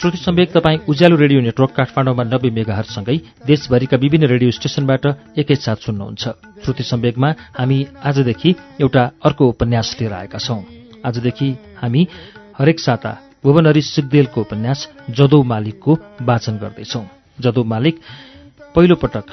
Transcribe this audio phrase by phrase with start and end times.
[0.00, 5.04] श्रुति सम्वेक तपाईँ उज्यालो radio network काठमाडौँमा नब्बे मेगाहरूसँगै देशभरिका विभिन्न रेडियो स्टेशनबाट
[5.36, 6.24] एकैसाथ सुन्नुहुन्छ।
[6.64, 10.62] श्रुति सम्वेकमा हामी आजदेखि एउटा अर्को उपन्यास लिएर आएका छौं।
[11.04, 11.48] आजदेखि
[11.82, 12.06] हामी
[12.58, 13.12] हरेक साता
[13.44, 17.02] भुवनहरी सिग्देलको उपन्यास जदौ मालिकको वाचन गर्दैछौ।
[17.44, 18.00] जदौ मालिक
[18.74, 19.26] पहिलो पटक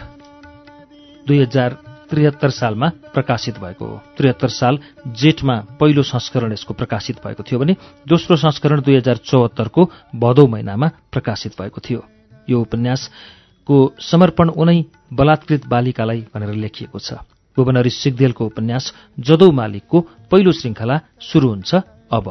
[1.28, 1.78] दुई हजार
[2.10, 7.76] त्रिहत्तर सालमा प्रकाशित भएको हो। त्रिहत्तर साल जेठमा पहिलो संस्करण यसको प्रकाशित भएको थियो भने
[8.08, 9.82] दोस्रो संस्करण दुई हजार चौहत्तरको
[10.16, 12.02] भदौ महिनामा प्रकाशित भएको थियो।
[12.50, 14.80] यो उपन्यासको समर्पण उनै
[15.14, 17.20] बलात्कृत बालिकालाई भनेर लेखिएको छ।
[17.58, 19.98] भुवनहरी सिग्देलको उपन्यास जदौ मालिकको
[20.32, 21.76] पहिलो श्रृङ्खला सुरु हुन्छ
[22.12, 22.28] अब।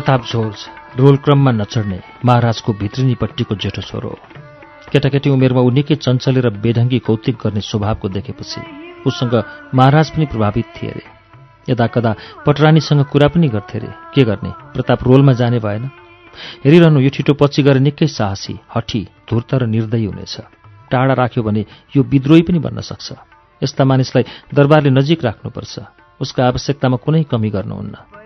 [0.00, 0.56] प्रताप झोज
[0.98, 4.10] रोलक्रममा नचढ्ने महाराजको भित्रिनीपट्टिको जेठो छोरो
[4.92, 8.60] केटाकेटी उमेरमा ऊ निकै चञ्चले र बेढङ्गी कौतिक गर्ने स्वभावको देखेपछि
[9.06, 9.34] उसँग
[9.76, 11.04] महाराज पनि प्रभावित थिए अरे
[11.68, 12.12] यदा कदा
[12.46, 14.52] पटरानीसँग कुरा पनि गर्थे अरे के गर्ने?
[14.72, 15.84] प्रताप रोलमा जाने भएन।
[16.64, 20.36] हेरिरहनु यो ठिटो पछि गएर निकै साहसी हठी धुर्त र निर्दयी हुनेछ।
[20.90, 23.08] टाढा राख्यो भने यो विद्रोही पनि बन्न सक्छ।
[23.62, 24.24] यस्ता मानिसलाई
[24.56, 25.74] दरबारले नजिक राख्नुपर्छ।
[26.24, 28.19] उसको आवश्यकतामा कुनै कमी गर्नुहुन्न।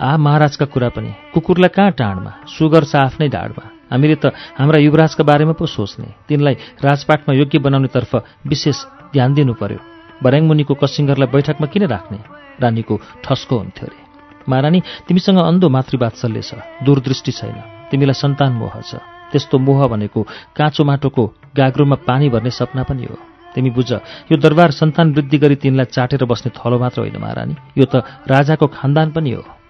[0.00, 5.24] आ महाराजका कुरा पनि कुकुरलाई कहाँ टाढमा सुगर छ आफ्नै ढाडमा हामीले त हाम्रा युवराजका
[5.24, 8.12] बारेमा पो सोच्ने तिनलाई राजपाटमा योग्य बनाउनेतर्फ
[8.46, 8.78] विशेष
[9.12, 9.80] ध्यान दिनु पर्यो।
[10.24, 12.18] बर्याङमुनिको कसिङ्गरलाई बैठकमा किन राख्ने?
[12.62, 14.00] रानीको ठस्को हुन्थ्यो अरे।
[14.48, 16.50] महारानी तिमीसँग अन्धो मातृवात्सल्य छ
[16.84, 17.58] दूरदृष्टि छैन।
[17.90, 19.02] तिमीलाई सन्तान मोह छ।
[19.32, 20.20] त्यस्तो मोह भनेको
[20.56, 21.24] काँचो माटोको
[21.56, 23.16] गाग्रोमा पानी भर्ने सपना पनि हो।
[23.54, 23.92] तिमी बुझ
[24.32, 28.66] यो दरबार सन्तान वृद्धि गरी तिनलाई चाटेर बस्ने थलो मात्र होइन महारानी। यो त राजाको
[28.66, 29.61] खानदान पनि हो।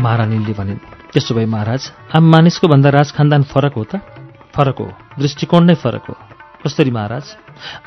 [0.00, 0.78] महारानीले भनिन्
[1.12, 3.96] त्यसो भए महाराज आम मानिसको भन्दा राज खानदान फरक हो त?
[4.54, 6.14] फरक हो। दृष्टिकोण नै फरक हो।
[6.66, 7.24] कसरी महाराज?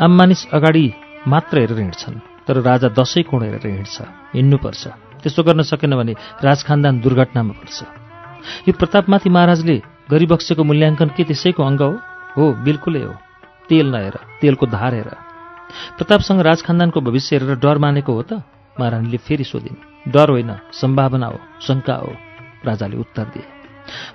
[0.02, 0.94] आम मानिस अगाडि
[1.28, 4.02] मात्र हेरेर हिँड्छन् तर राजा दसैँ कोण हेरेर हिँड्छ?
[4.36, 4.88] हिँड्नुपर्छ।
[5.24, 6.14] त्यसो गर्न सकेन भने
[6.44, 7.84] राज खानदान दुर्घटनामा पर्छ।
[8.68, 12.00] यो प्रतापमाथि महाराजले गरिबक्सेको मूल्याङ्कन के त्यसैको अङ्ग हो?
[12.38, 13.16] हो बिल्कुलै हो।
[13.70, 15.10] तेल नहेर तेलको धार हेर।
[15.98, 18.44] प्रतापसँग राज खानदानको भविष्य हेरेर डर मानेको हो त?
[18.82, 22.12] महारानीले फेरि सोधिन् डर होइन सम्भावना हो शङ्का हो
[22.66, 23.46] राजाले उत्तर दिए।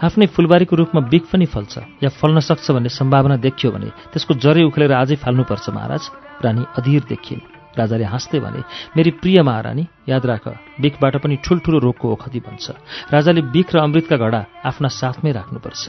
[0.07, 4.63] आफ्नै फुलबारीको रूपमा बिख पनि फल्छ या फल्न सक्छ भन्ने सम्भावना देखियो भने त्यसको जरै
[4.63, 6.03] उखेलेर आजै फाल्नुपर्छ महाराज
[6.45, 7.41] रानी अधीर देखिन्।
[7.77, 8.61] राजाले हाँस्दै भने
[8.97, 10.45] मेरी प्रिय महारानी याद राख
[10.81, 12.65] बिखबाट पनि ठुल्ठुलो रोगको ओखती बन्छ।
[13.13, 15.83] राजाले बिख र अमृतका घडा आफ्ना साथमै राख्नुपर्छ।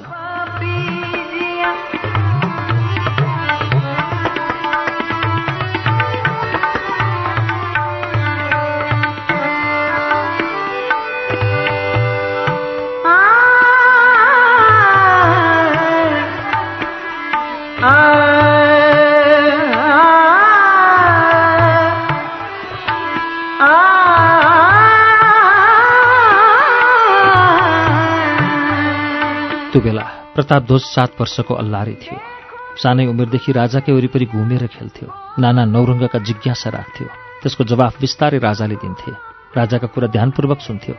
[30.37, 32.17] प्रतापध्वज सात वर्षको अल्लारे थियो।
[32.77, 37.07] सानै उमेरदेखि राजाकै वरिपरि घुमेर खेल्थ्यो। नाना नौरङ्गका जिज्ञासा राख्थ्यो।
[37.41, 39.11] त्यसको जवाफ बिस्तारै राजाले दिन्थे।
[39.57, 40.95] राजाका कुरा ध्यानपूर्वक सुन्थ्यो।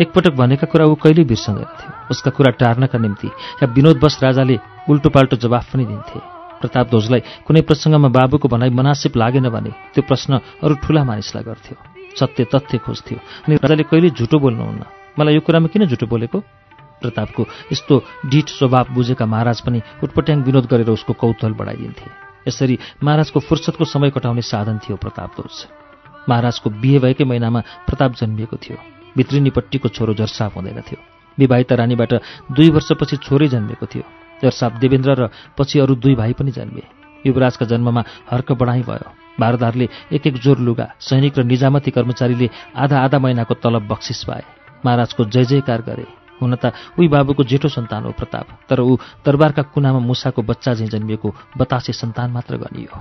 [0.00, 4.56] एकपटक भनेका कुरा ऊ कहिल्यै बिर्सँदैनथ्यो उसका कुरा टार्नका निम्ति या विनोदवश राजाले
[4.90, 6.20] उल्टोपाल्टो जवाफ पनि दिन्थे।
[6.60, 11.76] प्रतापध्वजलाई कुनै प्रसङ्गमा बाबुको भनाइ मनासिब लागेन भने त्यो प्रश्न अरू ठुला मानिसलाई गर्थ्यो।
[12.20, 13.18] सत्य तथ्य खोज्थ्यो।
[13.48, 14.82] अनि राजाले कहिल्यै झुटो बोल्नुहुन्न।
[15.18, 16.44] मलाई यो कुरामा किन झुटो बोलेको?
[17.00, 22.10] प्रतापको यस्तो डिठ स्वभाव बुझेका महाराज पनि उटपट्याङ विनोद गरेर उसको कौतूहल बढाइदिन्थे।
[22.48, 25.66] यसरी महाराजको फुर्सदको समय कटाउने साधन थियो प्रतापध्वज
[26.28, 28.76] महाराजको बिहे भएकै महिनामा प्रताप जन्मिएको थियो।
[29.16, 30.98] भित्रिनीपट्टिको छोरो जर्साप हुँदैनथ्यो
[31.38, 32.12] विवाहित रानीबाट
[32.52, 34.04] दुई वर्षपछि छोरै जन्मिएको थियो।
[34.42, 35.28] जर्साप देवेन्द्र र
[35.58, 36.82] पछि अरू दुई भाइ पनि जन्मे।
[37.26, 39.10] युवराजका जन्ममा हर्क बढाइ भयो।
[39.40, 44.44] भारदारले एक एक जोर लुगा सैनिक र निजामती कर्मचारीले आधा आधा महिनाको तलब बक्सिस पाए।
[44.84, 46.06] महाराजको जय जयकार गरे।
[46.42, 48.96] हुन त उही बाबुको जेठो सन्तान हो प्रताप। तर ऊ
[49.26, 52.94] दरबारका कुनामा मुसाको बच्चा झैँ जन्मिएको बतासे सन्तान मात्र गनियो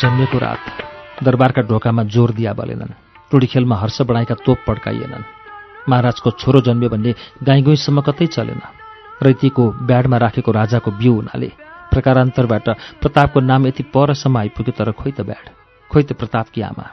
[0.00, 2.92] जन्मेको रात दरबारका ढोकामा जोर दिया बलेनन्।
[3.30, 5.24] टुडी खेलमा हर्ष बढाएका तोप पड्काइएनन्।
[5.90, 8.60] महाराजको छोरो जन्म्यो भन्ने गाईगुईसम्म कतै चलेन।
[9.22, 11.50] रैतीको ब्याडमा राखेको राजाको बिउ हुनाले
[11.90, 12.68] प्रकारान्तरबाट
[13.00, 15.46] प्रतापको नाम यति परसम्म आइपुग्यो तर खोइ त ब्याड
[15.90, 16.86] खोइ त प्रतापकी आमा।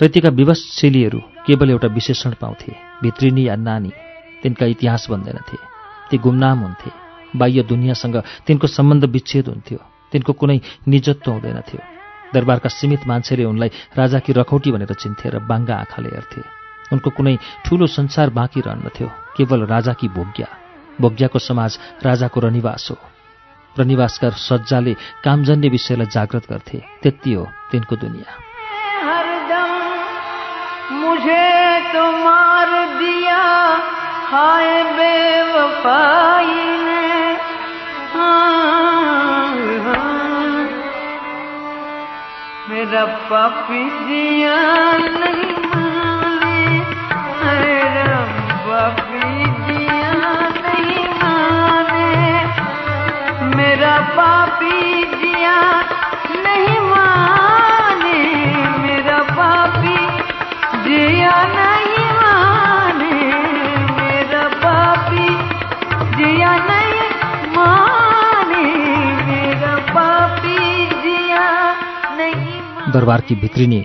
[0.00, 2.72] रैतीका विवश शैलीहरू केवल एउटा विशेषण पाउँथे
[3.02, 3.90] भित्रिनी या नानी
[4.42, 5.58] तिनका इतिहास बन्दैनथे
[6.10, 6.90] ती गुमनाम हुन्थे।
[7.34, 8.16] बाह्य दुनियाँसँग
[8.46, 9.78] तिनको सम्बन्ध विच्छेद हुन्थ्यो
[10.12, 11.95] तिनको कुनै निजत्व हुँदैनथ्यो।
[12.36, 16.42] दरबारका सीमित मान्छेले उनलाई राजाकी रखौटी भनेर चिन्थे र बाङ्गा आँखाले हेर्थे।
[16.92, 20.48] उनको कुनै ठूलो संसार बाँकी रहन्नथ्यो केवल राजाकी भोग्या।
[21.00, 22.96] भोग्याको समाज राजाको रनिवास हो।
[23.78, 24.94] रनिवासका सज्जाले
[25.24, 28.34] कामजन्य विषयलाई जागृत गर्थे। त्यति हो तिनको दुनियाँ।
[34.26, 37.06] हाय बेवफाई ने।
[42.70, 44.56] मेरा पापी जिया
[44.98, 45.56] नहीं
[47.42, 48.20] मेरा
[48.66, 50.12] पापी जिया
[50.56, 52.10] नहीं माने।
[53.56, 54.85] मेरा पापी
[72.96, 73.80] दरबारकी भित्रिने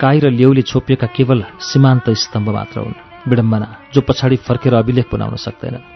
[0.00, 5.36] काई र लेउले छोपिएका केवल सीमान्त स्तम्भ मात्र हुन्। विडम्बना जो पछाडि फर्केर अभिलेख बनाउन
[5.38, 5.86] सक्दैनन्।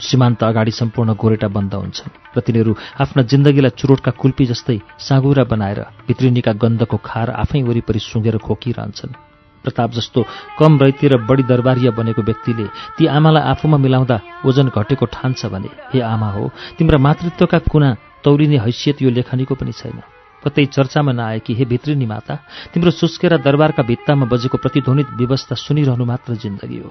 [0.00, 2.72] सीमान्त अगाडि सम्पूर्ण गोरेटा बन्द हुन्छन्। र तिनीहरू
[3.02, 9.18] आफ्ना जिन्दगीलाई चुरोटका कुल्पी जस्तै साँगुरा बनाएर भित्रिनीका गन्धको खार आफै वरिपरि सुँगेर खोकिरहन्छन्।
[9.64, 10.20] प्रताप जस्तो
[10.58, 12.66] कम रैती र बढी दरबारिया बनेको व्यक्तिले
[12.96, 14.16] ती आमालाई आफूमा मिलाउँदा
[14.46, 16.44] ओजन घटेको ठान्छ भने हे आमा हो
[16.78, 17.90] तिम्रा मातृत्वका कुना
[18.24, 20.00] तौलिने हैसियत यो लेखनीको पनि छैन।
[20.44, 22.34] कतै चर्चामा नआए कि हे भित्रिनी माता
[22.72, 26.90] तिम्रो सुस्केरा दरबारका भित्तामा बजेको प्रतिध्वनित व्यवस्था सुनिरहनु मात्र जिन्दगी हो।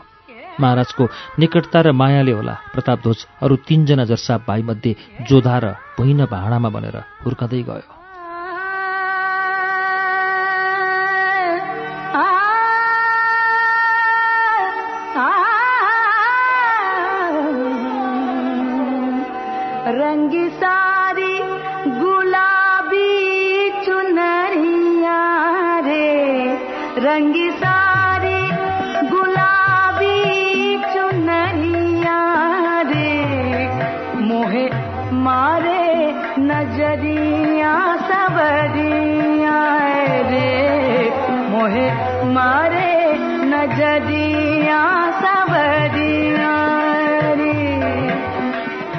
[0.60, 1.04] महाराजको
[1.40, 4.96] निकटता र मायाले होला प्रतापध्वज अरू तीनजना जर्सा भाइमध्ये
[5.30, 5.66] जोधा र
[5.98, 7.99] भुइँन भाँडामा बनेर हुर्कँदै गयो।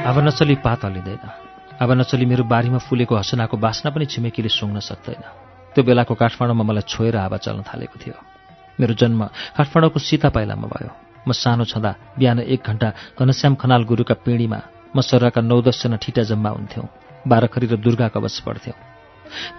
[0.07, 1.19] अब नचली पात हलिँदैन।
[1.81, 5.23] अब नचली मेरो बारीमा फुलेको हसनाको बास्ना पनि छिमेकीले सुँग्न सक्दैन।
[5.75, 8.15] त्यो बेलाको काठमाडौँमा मलाई छोएर हावा चल्न थालेको थियो।
[8.81, 9.25] मेरो जन्म
[9.57, 10.91] काठमाडौँको सीता पाइलामा भयो।
[11.29, 14.61] म सानो छँदा बिहान एक घन्टा घनश्याम खनाल गुरुका पिँढीमा
[14.95, 16.87] म सरका नौ दसजना ठिटा जम्मा हुन्थ्यौँ।
[17.29, 18.77] बाह्रखरी र दुर्गा कवच पढ्थ्यौँ।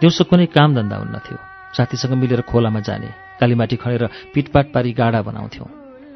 [0.02, 1.38] दिउँसो कुनै काम धन्दा हुन्नथ्यो।
[1.78, 3.10] साथीसँग मिलेर खोलामा जाने
[3.40, 5.70] कालीमाटी खनेर पिटपाट पारी गाडा बनाउँथ्यौँ।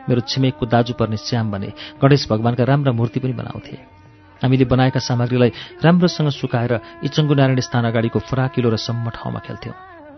[0.10, 1.70] मेरो छिमेकको दाजु पर्ने श्याम भने
[2.04, 3.76] गणेश भगवान्का राम्रा मूर्ति पनि बनाउँथे।
[4.44, 6.74] हामीले बनाएका सामग्रीलाई राम्रोसँग सुकाएर
[7.08, 9.76] इचङ्गु नारायण स्थान अगाडिको फराकिलो र सम्म ठाउँमा खेल्थ्यौँ।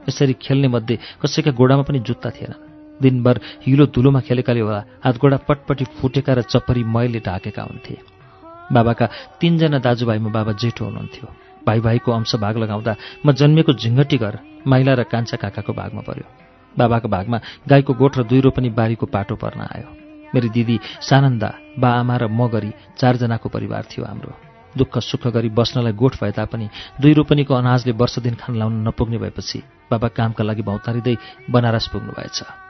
[0.10, 2.66] यसरी खेल्ने मध्ये कसैका गोडामा पनि जुत्ता थिएनन्
[2.98, 8.17] दिनभर हिलो धुलोमा खेलेकाले होला हातगोडा पटपटी फुटेका र चप्परी मैले ढाकेका हुन्थे।
[8.72, 9.06] बाबाका
[9.40, 11.28] तीनजना दाजुभाइमा बाबा जेठो हुनुहुन्थ्यो।
[11.68, 12.94] भाइ भाइको अंश भाग लगाउँदा
[13.26, 14.36] म जन्मेको झिङ्गटी घर
[14.68, 16.28] माइला र कान्छा काकाको भागमा पर्यो।
[16.76, 17.38] बाबाको भागमा
[17.70, 19.90] गाईको गोठ र दुई रोपनी बारीको पाटो पर्न आयो।
[20.36, 24.34] मेरी दिदी सानन्दा बा आमा र म गरी चारजनाको परिवार थियो हाम्रो।
[24.78, 26.68] दुःख सुख गरी बस्नलाई गोठ भए तापनि
[27.02, 29.60] दुई रोपनीको अनाजले वर्ष दिन खान लाउन नपुग्ने भएपछि
[29.92, 31.16] बाबा कामका लागि भौतारिँदै
[31.52, 32.67] बनारस पुग्नुभएछ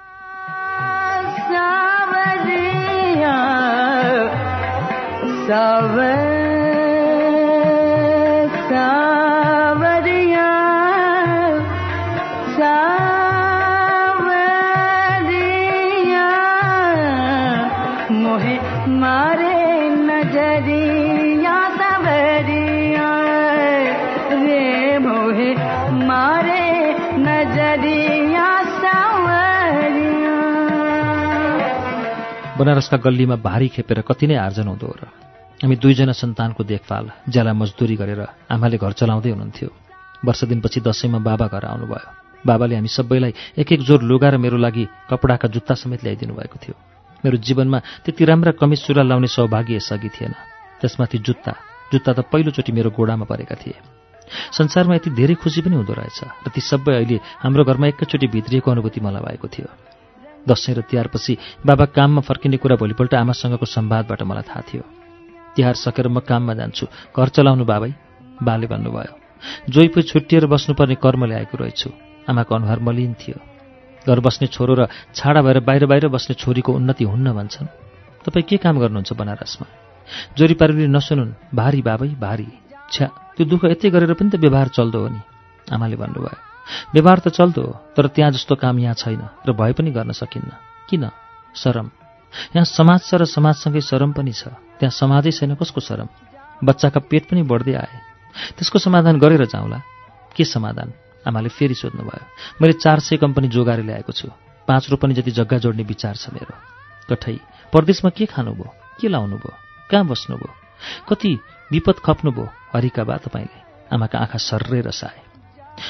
[32.58, 35.27] बनारसका गल्लीमा भारी खेपेर कति नै आर्जन हुँदो र।
[35.58, 38.22] हामी दुईजना सन्तानको देखभाल ज्याला मजदुरी गरेर
[38.54, 39.70] आमाले घर चलाउँदै हुनुहुन्थ्यो।
[40.22, 44.58] वर्ष दिनपछि दसैँमा बाबा घर आउनुभयो। बाबाले हामी सबैलाई एक एक जोर लुगा र मेरो
[44.58, 46.76] लागि कपडाका जुत्ता समेत ल्याइदिनु भएको थियो।
[47.26, 50.34] मेरो जीवनमा त्यति राम्रा कमिज सुरा लाउने सौभाग्य यसअघि थिएन।
[50.78, 51.54] त्यसमाथि जुत्ता
[51.90, 53.82] जुत्ता त पहिलोचोटि मेरो गोडामा परेका थिए।
[54.54, 58.72] संसारमा यति धेरै खुसी पनि हुँदो रहेछ र ती सबै अहिले हाम्रो घरमा एकैचोटि भित्रिएको
[58.72, 59.68] अनुभूति मलाई भएको थियो।
[60.46, 64.84] दसैँ र तिहारपछि बाबा काममा फर्किने कुरा भोलिपल्ट आमासँगको संवादबाट मलाई थाहा थियो।
[65.58, 66.86] तिहार सकेर म काममा जान्छु।
[67.18, 67.92] घर चलाउनु बाबै
[68.38, 69.14] बाले भन्नुभयो।
[69.74, 71.90] जोइपो छुट्टिएर बस्नुपर्ने कर्म ल्याएको रहेछु।
[72.30, 73.38] आमाको अनुहार मलिन थियो।
[74.06, 74.82] घर बस्ने छोरो र
[75.18, 77.68] छाडा भएर बाहिर बाहिर बस्ने छोरीको उन्नति हुन्न भन्छन्।
[78.24, 79.68] तपाईँ के काम गर्नुहुन्छ बनारसमा?
[80.38, 82.48] जोरीपारीले नसुनुन् भारी बाबै भारी।
[82.94, 85.22] छ्या त्यो दुःख यतै गरेर पनि त व्यवहार चल्दो हो नि
[85.68, 86.38] आमाले भन्नुभयो।
[86.94, 90.52] व्यवहार त चल्दो हो तर त्यहाँ जस्तो काम यहाँ छैन र भए पनि गर्न सकिन्न।
[90.88, 91.04] किन?
[91.56, 92.07] शरम।
[92.56, 96.08] यहाँ समाज छ र समाजसँगै शरम पनि छ। त्यहाँ समाजै छैन कसको शरम?
[96.64, 97.98] बच्चाका पेट पनि बढ्दै आए।
[98.58, 99.82] त्यसको समाधान गरेर जाउँला।
[100.36, 100.94] के समाधान?
[101.28, 102.24] आमाले फेरि सोध्नुभयो।
[102.62, 104.30] मैले चार सय कम्पनी जोगाएर ल्याएको छु।
[104.68, 106.54] पाँच रोपनी जति जग्गा जोड्ने विचार छ मेरो।
[107.10, 107.36] कठै
[107.74, 108.68] परदेशमा के खानुभयो
[109.00, 109.54] के लाउनुभयो
[109.92, 110.52] कहाँ बस्नुभयो
[111.10, 111.32] कति
[111.72, 113.60] विपद खप्नुभयो हरिका बा तपाईँले
[113.92, 115.20] आमाका आँखा सर्रे रसाए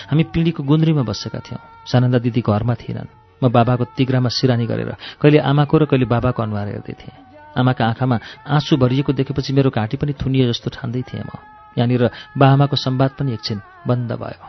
[0.09, 3.09] हामी पिँढीको गुन्द्रीमा बसेका थियौँ। सानन्दा दिदी घरमा थिएनन्।
[3.43, 4.91] म बाबाको तिग्रामा सिरानी गरेर
[5.21, 7.15] कहिले आमाको र कहिले बाबाको अनुहार हेर्दै थिएँ।
[7.57, 8.17] आमाका आँखामा
[8.47, 11.29] आँसु भरिएको देखेपछि मेरो घाँटी पनि थुनिए जस्तो ठान्दै थिएँ म।
[11.77, 14.41] यहाँनिर बाआमाको संवाद पनि एकछिन बन्द भयो।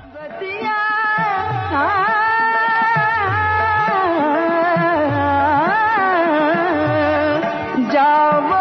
[7.88, 8.57] हरि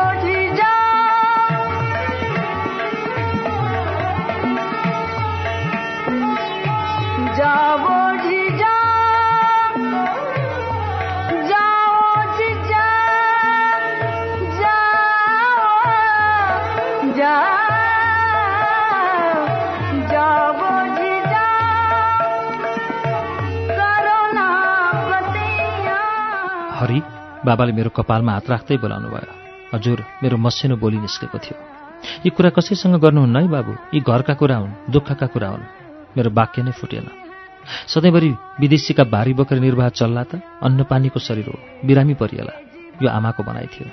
[27.58, 29.34] बाबाले मेरो कपालमा हात राख्दै बोलाउनु भयो।
[29.74, 31.58] हजुर मेरो मसिनो बोली निस्केको थियो।
[32.22, 33.74] यी कुरा कसैसँग गर्नुहुन्न है बाबु?
[33.98, 35.66] यी घरका कुरा हुन् दुःखका कुरा हुन्।
[36.14, 37.10] मेरो वाक्य नै फुटेन।
[37.90, 38.30] सधैँभरि
[38.62, 42.54] विदेशीका भारी बोकेर निर्वाह चल्ला त अन्न पानीको शरीर हो बिरामी परिएला।
[43.02, 43.90] यो आमाको भनाइ थियो।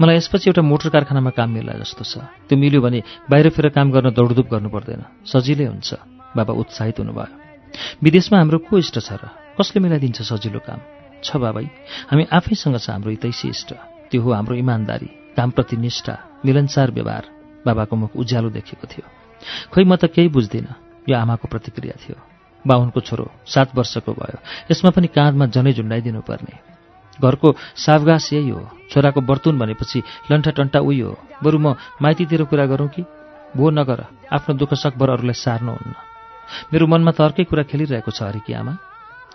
[0.00, 3.90] मलाई यसपछि एउटा मोटर कारखानामा काम मिल्ला जस्तो छ। त्यो मिल्यो भने बाहिर फेर काम
[3.90, 5.90] गर्न दौडधुप गर्नु पर्दैन। सजिलै हुन्छ।
[6.38, 7.34] बाबा उत्साहित हुनुभयो।
[8.02, 9.26] विदेशमा हाम्रो को इष्ट छ र?
[9.58, 10.78] कसले मिलाइदिन्छ सजिलो काम?
[11.24, 11.68] छ बाबाई
[12.10, 13.72] हामी आफैसँग छ हाम्रो हितैसी इष्ट
[14.10, 16.14] त्यो हो हाम्रो इमान्दारी कामप्रति निष्ठा
[16.44, 17.24] मिलनसार व्यवहार
[17.66, 19.06] बाबाको मुख उज्यालो देखेको थियो।
[19.72, 20.74] खोइ म त केही बुझ्दिनँ
[21.08, 22.16] यो आमाको प्रतिक्रिया थियो।
[22.64, 24.38] बाहुनको छोरो सात वर्षको भयो
[24.70, 26.54] यसमा पनि काँधमा जनै झुन्डाइदिनु पर्ने।
[27.20, 31.12] घरको सावगास यही हो छोराको बर्तुन भनेपछि लन्ठा टन्टा उही हो।
[31.44, 33.02] बरु म माइतीतिर कुरा गरौँ कि?
[33.56, 34.00] भो नगर
[34.32, 35.94] आफ्नो दुःख सकभर अरूलाई सार्नुहुन्न।
[36.72, 38.74] मेरो मनमा त अर्कै कुरा खेलिरहेको छ अरे कि आमा?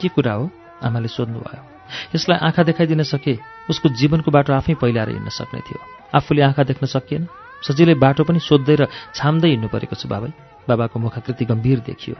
[0.01, 0.49] के कुरा हो?
[0.83, 1.78] आमाले सोध्नुभयो।
[2.15, 3.33] यसलाई आँखा देखाइदिन सके
[3.69, 5.79] उसको जीवनको बाटो आफै पहिलाएर हिँड्न सक्ने थियो।
[6.15, 7.27] आफूले आँखा देख्न सकिएन।
[7.63, 10.31] सजिलै बाटो पनि सोध्दै र छाम्दै हिँड्नु परेको छ बाबै
[10.69, 12.15] बाबाको मुखाकृति गम्भीर देखियो।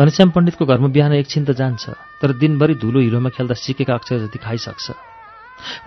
[0.00, 1.84] घनश्याम पण्डितको घरमा बिहान एकछिन त जान्छ
[2.20, 4.86] तर दिनभरि धुलो हिलोमा खेल्दा सिकेका अक्षर जति खाइसक्छ।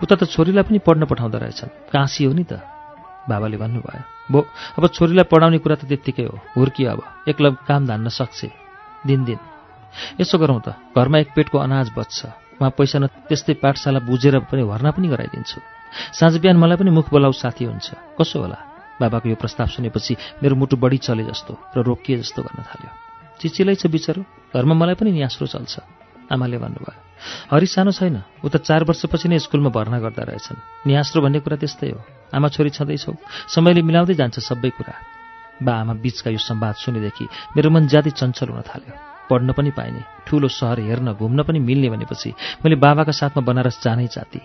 [0.04, 2.62] उता त छोरीलाई पनि पढ्न पठाउँदो रहेछन्। काँसी हो नि त।
[3.30, 4.40] बाबाले भन्नुभयो भो
[4.78, 8.40] अब छोरीलाई पढाउने कुरा त त्यत्तिकै हो। हुर्कियो अब। एकलब काम धान्न सक्छ।
[9.08, 9.40] दिनदिन।
[10.22, 12.18] यसो गरौँ त। घरमा एक पेटको अनाज बच्छ।
[12.62, 15.58] उहाँ पैसा न त्यस्तै पाठशाला बुझेर पनि भर्ना पनि गराइदिन्छु।
[16.14, 17.88] साँझ बिहान मलाई पनि मुख बोलाउ साथी हुन्छ।
[18.22, 18.58] कसो होला?
[19.02, 20.14] बाबाको यो प्रस्ताव सुनेपछि
[20.46, 22.92] मेरो मुटु बढी चले जस्तो र रोकिए जस्तो गर्न थाल्यो।
[23.42, 24.22] चिचिलै छ बिचरो।
[24.54, 25.74] घरमा मलाई पनि न्यास्रो चल्छ।
[26.30, 27.02] आमाले भन्नुभयो
[27.52, 31.58] हरि सानो छैन। ऊ त चार वर्षपछि नै स्कुलमा भर्ना गर्दा रहेछन्। न्यास्रो भन्ने कुरा
[31.58, 32.00] त्यस्तै हो।
[32.30, 33.14] आमा छोरी छँदैछौ।
[33.50, 34.96] समयले मिलाउँदै जान्छ सबै कुरा।
[35.66, 37.26] बा आमा बिचका यो संवाद सुनेदेखि
[37.58, 41.90] मेरो मन ज्यादै चञ्चल हुन थाल्यो। पढ्न पनि पाइने ठुलो सहर हेर्न घुम्न पनि मिल्ने
[41.90, 42.30] भनेपछि
[42.66, 44.42] मैले बाबाका साथमा बनारस जानै चाहती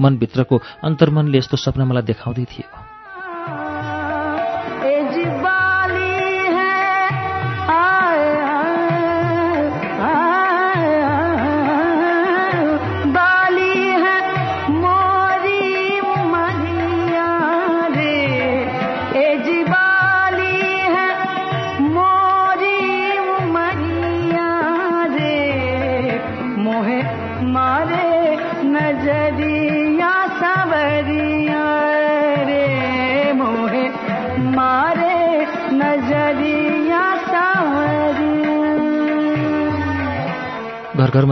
[0.00, 2.91] मनभित्रको अन्तर्मनले यस्तो सपना मलाई देखाउँदै थियो।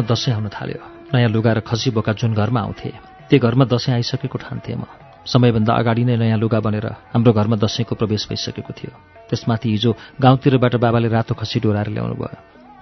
[0.01, 0.81] घरमा दसैँ आउन थाल्यो।
[1.13, 2.91] नयाँ लुगा र खसी बोका जुन घरमा आउँथे
[3.29, 4.85] त्यो घरमा दसैँ आइसकेको ठान्थेँ म।
[5.29, 8.93] समयभन्दा अगाडि नै नयाँ लुगा बनेर हाम्रो घरमा दसैँको प्रवेश भइसकेको थियो।
[9.29, 12.39] त्यसमाथि हिजो गाउँतिरबाट बाबाले रातो खसी डोराएर ल्याउनु भयो।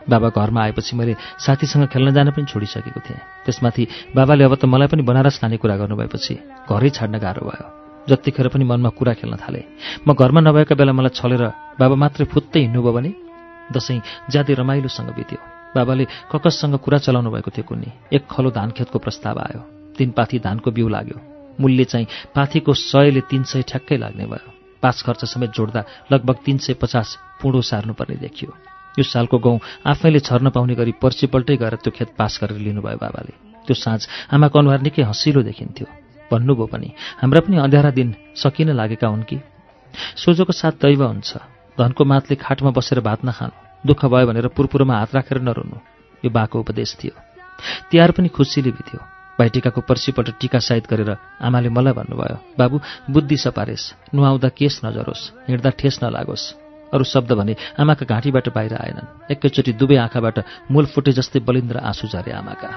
[0.06, 3.82] बाबा घरमा आएपछि मैले साथीसँग खेल्न जान पनि छोडिसकेको थिएँ। त्यसमाथि
[4.14, 6.34] बाबाले अब त मलाई पनि बनारस लाने कुरा गर्नुभएपछि
[6.70, 7.66] घरै छाड्न गाह्रो भयो।
[8.06, 9.64] जतिखेर पनि मनमा कुरा खेल्न थालेँ
[10.06, 11.44] म घरमा नभएका बेला मलाई छलेर
[11.76, 13.10] बाबा मात्रै फुत्तै हिँड्नुभयो भने
[13.74, 18.98] दसैँ ज्यादै रमाइलोसँग बित्यो। बाबाले ककससँग कुरा चलाउनु भएको थियो कुन्नी। एक खलो धान खेतको
[18.98, 19.60] प्रस्ताव आयो।
[19.98, 21.18] तिन पाथी धानको बिउ लाग्यो।
[21.60, 24.50] मूल्य चाहिँ पाथीको सयले तिन सय ठ्याक्कै लाग्ने भयो।
[24.82, 28.50] पाँच खर्च समेत जोड्दा लगभग तिन सय पचास पुँडो सार्नुपर्ने देखियो।
[28.98, 33.32] यो सालको गहुँ आफैले छर्न पाउने गरी पर्सिपल्टै गएर त्यो खेत पास गरेर लिनुभयो बाबाले।
[33.66, 34.00] त्यो साँझ
[34.32, 35.86] आमाको अनुहार निकै हँसिलो देखिन्थ्यो।
[36.32, 36.88] भन्नुभयो पनि
[37.20, 39.38] हाम्रा पनि अँध्यारा दिन सकिन लागेका हुन् कि?
[40.16, 41.36] सोझोको साथ दैव हुन्छ।
[41.78, 45.76] धनको मातले खाटमा बसेर भात नखानु। दुःख भयो भनेर पुरपुरोमा हात राखेर नरुनु।
[46.24, 47.14] यो बाको उपदेश थियो।
[47.90, 49.00] तिहार पनि खुसीले बित्यो।
[49.38, 51.10] भाइटिकाको पर्सिपल्ट टिका साहित गरेर
[51.42, 52.76] आमाले मलाई भन्नुभयो बाबु
[53.10, 53.82] बुद्धि सपारेस
[54.14, 56.44] नुहाउँदा केस नजरोस् हिँड्दा ठेस नलागोस्।
[56.94, 60.38] अरू शब्द भने आमाका घाँटीबाट बाहिर आएनन्। एकैचोटि दुवै आँखाबाट
[60.72, 62.68] मूल फुटे जस्तै बलिन्द्र आँसु झरे आमाका।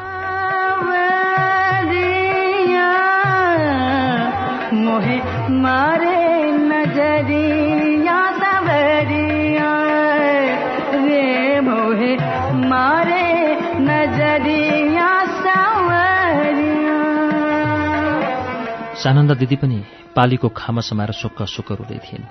[19.02, 19.84] सानन्दा दिदी पनि
[20.16, 22.26] पालीको खामा समाएर सुक्ख सुक्ख रुँदै थिइन्।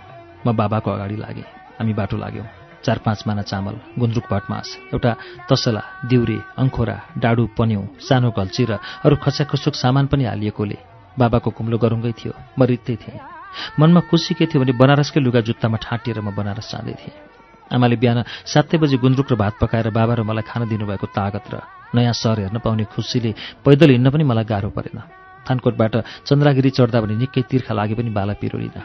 [0.46, 1.46] म बाबाको अगाडि लागेँ।
[1.78, 2.46] हामी बाटो लाग्यौँ।
[2.84, 5.12] चार पाँच माना चामल गुन्द्रुक भटमास एउटा
[5.50, 10.78] तसला दिउरे अङ्खोरा डाडु पन्यौँ सानो घल्ची र अरू खस्याखुसुक सामान पनि हालिएकोले
[11.18, 13.20] बाबाको कुम्लो गरुङ्गै थियो। म रित्तै थिएँ।
[13.78, 17.29] मनमा खुसी के थियो भने बनारसकै लुगा जुत्तामा ठाँटिएर म बनारस जाँदै थिएँ।
[17.70, 21.54] आमाले बिहान सातै बजी गुन्द्रुक र भात पकाएर बाबा र मलाई खान दिनुभएको तागत र
[21.94, 23.30] नयाँ सहर हेर्न पाउने खुसीले
[23.64, 24.98] पैदल हिँड्न पनि मलाई गाह्रो परेन।
[25.46, 25.94] थानकोटबाट
[26.28, 28.78] चन्द्रागिरी चढ्दा भने निकै तिर्खा लागे पनि बाला पिरोलिन।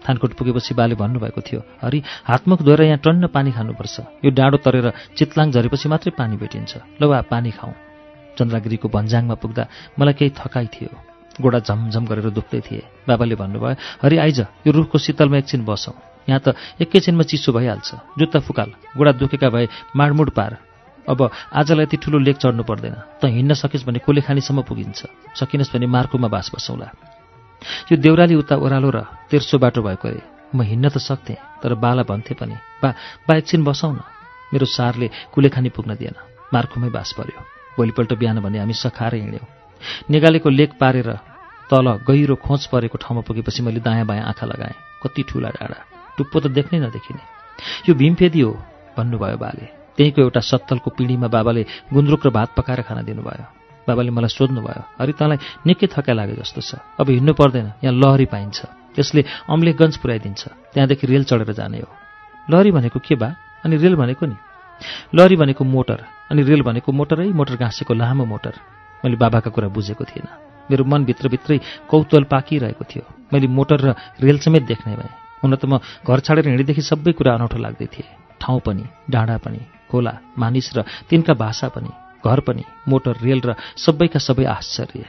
[0.00, 4.86] थानकोट पुगेपछि बाले भन्नुभएको थियो हरि हातमुख धोएर यहाँ टन्न पानी खानुपर्छ। यो डाँडो तरेर
[5.16, 7.74] चितलाङ झरेपछि मात्रै पानी भेटिन्छ। ल वा पानी खाउँ
[8.36, 9.64] चन्द्रागिरीको भन्ज्याङमा पुग्दा
[10.00, 14.98] मलाई केही थकाइ थियो। गोडा झमझम गरेर दुख्दै थिए। बाबाले भन्नुभयो हरि आइज यो रुखको
[14.98, 15.94] शीतलमा एकछिन बसौँ।
[16.28, 19.66] यहाँ त एकैछिनमा चिसो भइहाल्छ। जुत्ता फुकाल। गोडा दुखेका भए
[19.96, 20.52] माडमुड पार।
[21.08, 21.20] अब
[21.54, 25.00] आजलाई यति ठुलो लेक चढ्नु पर्दैन। त हिँड्न सकिस् भने कोलेखानीसम्म पुगिन्छ।
[25.38, 26.88] सकिनस् भने मार्कुमा बास बसौँला।
[27.92, 28.98] यो देउराली उता ओह्रालो र
[29.30, 30.22] तेर्सो बाटो भएको अरे।
[30.54, 32.88] म हिँड्न त सक्थेँ तर बाला भन्थे पनि बा
[33.26, 34.00] बा एकछिन बसौँ न।
[34.52, 36.16] मेरो सारले कुलेखानी पुग्न दिएन।
[36.52, 37.38] मार्कुमै बास पर्यो।
[37.78, 39.59] भोलिपल्ट बिहान भने हामी सखाएर हिँड्यौँ।
[40.10, 41.10] नेगालेको लेक पारेर
[41.70, 45.78] तल गहिरो खोच परेको ठाउँमा पुगेपछि मैले दायाँ बायाँ आँखा लगाएँ। कति ठुला डाँडा।
[46.16, 47.22] टुप्पो त देख्नै नदेखिने।
[47.88, 48.52] यो भीमफेदी हो
[48.98, 49.66] भन्नुभयो बाले।
[49.96, 51.62] त्यहीँको एउटा सत्तलको पिँढीमा बाबाले
[51.92, 53.46] गुन्द्रुक र भात पकाएर खाना दिनुभयो।
[53.86, 58.26] बाबाले मलाई सोध्नुभयो अरे तँलाई निकै थका लागे जस्तो छ। अब हिँड्नु पर्दैन यहाँ लहरी
[58.26, 58.58] पाइन्छ।
[58.94, 60.42] त्यसले अम्लेखगञ्ज पुर्याइदिन्छ।
[60.74, 61.90] त्यहाँदेखि रेल चढेर जाने हो।
[62.50, 63.28] लहरी भनेको के बा?
[63.64, 64.36] अनि रेल भनेको नि?
[65.14, 68.54] लहरी भनेको मोटर अनि रेल भनेको मोटरै मोटर घाँसेको लामो मोटर।
[69.04, 70.26] मैले बाबाका कुरा बुझेको थिएन
[70.70, 71.58] मेरो मनभित्रभित्रै
[71.90, 73.88] कौतल पाकिरहेको थियो। मैले मोटर र
[74.22, 78.06] रेल समेत देख्ने भएँ। हुन त म घर छाडेर हिँडेदेखि सबै कुरा अनौठो लाग्दै थिए।
[78.38, 79.60] ठाउँ पनि डाँडा पनि
[79.90, 80.78] खोला मानिस र
[81.10, 81.90] तिनका भाषा पनि
[82.22, 85.04] घर पनि मोटर रेल र सबैका सबै आश्चर्य।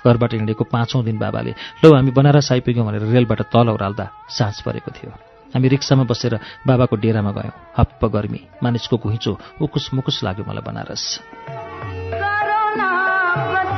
[0.00, 1.52] घरबाट हिँडेको पाँचौँ दिन बाबाले
[1.84, 5.10] लौ हामी बनारस आइपुग्यौँ भनेर रेलबाट तल ओह्राल्दा साँझ परेको थियो।
[5.54, 11.04] हामी रिक्सामा बसेर बाबाको डेरामा गयौँ। हप्प गर्मी मानिसको घुइँचो उकुस मुकुस लाग्यो मलाई बनारस।
[13.36, 13.71] محمد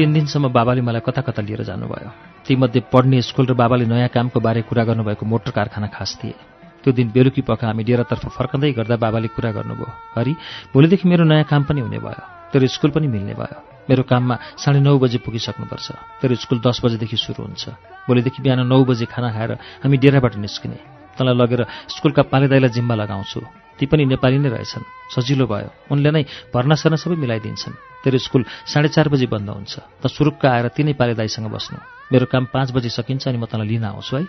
[0.00, 2.10] तिन दिनसम्म बाबाले मलाई कता कता लिएर जानुभयो।
[2.48, 6.32] तीमध्ये पढ्ने स्कुल र बाबाले नयाँ कामको बारे कुरा गर्नुभएको मोटर कारखाना खास थिए।
[6.80, 10.32] त्यो दिन बेलुकी पख हामी डेरातर्फ फर्कँदै गर्दा बाबाले कुरा गर्नुभयो हरि
[10.72, 13.60] भोलिदेखि मेरो नयाँ काम पनि हुने भयो। तेरो स्कुल पनि मिल्ने भयो।
[13.92, 15.88] मेरो काममा साढे नौ बजे पुगिसक्नुपर्छ।
[16.24, 17.76] तेरो स्कुल दस बजेदेखि सुरु हुन्छ।
[18.08, 19.52] भोलिदेखि बिहान नौ बजे खाना खाएर
[19.84, 20.80] हामी डेराबाट निस्किने।
[21.20, 21.60] तँलाई लगेर
[21.92, 24.84] स्कुलका पालेदाईलाई जिम्मा लगाउँछु। ती पनि नेपाली नै रहेछन्।
[25.16, 29.74] सजिलो भयो। उनले नै भर्ना सर्न सबै मिलाइदिन्छन्। तेरो स्कुल साढे चार बजी बन्द हुन्छ।
[30.00, 31.80] त सुरुक्क आएर तिनै पाले दाईसँग बस्नु।
[32.12, 34.24] मेरो काम पाँच बजी सकिन्छ अनि म तँलाई लिन आउँछु है।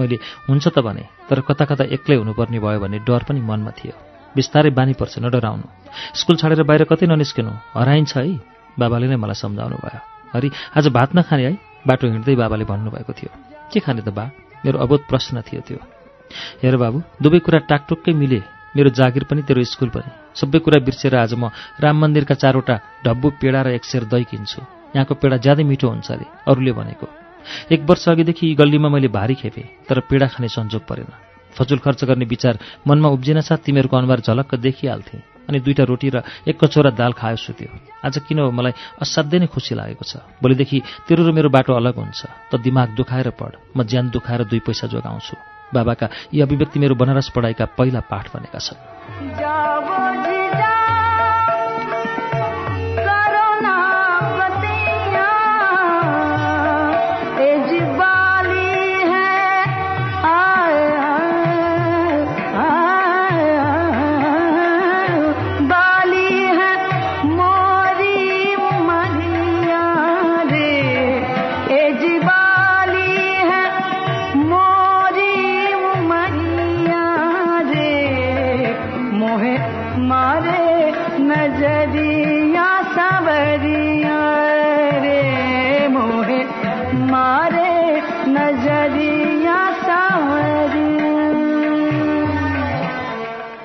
[0.00, 0.16] मैले
[0.48, 3.92] हुन्छ त भने तर कता कता एक्लै हुनुपर्ने भयो भन्ने डर पनि मनमा थियो।
[4.32, 5.66] बिस्तारै बानी पर्छ न डराउनु
[6.16, 8.40] स्कुल छाडेर बाहिर कतै ननिस्किनु। हराइन्छ है।
[8.78, 10.00] बाबाले नै मलाई सम्झाउनु भयो
[10.32, 11.52] हरि आज भात नखाने है।
[11.84, 13.30] बाटो हिँड्दै बाबाले भन्नुभएको थियो।
[13.72, 14.24] के खाने त बा?
[14.64, 15.78] मेरो अबोध प्रश्न थियो त्यो।
[16.62, 21.14] हेर बाबु दुवै कुरा टाकटुक्कै मिले। मेरो जागिर पनि तेरो स्कुल पनि। सबै कुरा बिर्सेर
[21.16, 21.50] आज म
[21.80, 24.60] राम मन्दिरका चारवटा ढब्बु पेडा र एक सेर दही किन्छु।
[24.96, 27.06] यहाँको पेडा ज्यादै मिठो हुन्छ अरे अरूले भनेको।
[27.72, 31.12] एक वर्ष अघिदेखि यी गल्लीमा मैले भारी खेपेँ तर पेडा खाने संजोग परेन।
[31.56, 36.22] फजुल खर्च गर्ने विचार मनमा उब्जिन साथ तिमीहरूको अनुहार झलक्क देखिहाल्थे अनि दुईवटा रोटी र
[36.46, 37.72] एक कचौरा दाल खायो सुत्यो।
[38.04, 41.96] आज किन हो मलाई असाध्यै नै खुसी लागेको छ। भोलिदेखि तेरो र मेरो बाटो अलग
[41.96, 42.20] हुन्छ।
[42.52, 47.28] त दिमाग दुखाएर पढ म ज्यान दुखाएर दुई पैसा जोगाउँछु। बाबाका यी अभिव्यक्ति मेरो बनारस
[47.36, 49.97] पढाइका पहिला पाठ बनेका छन्।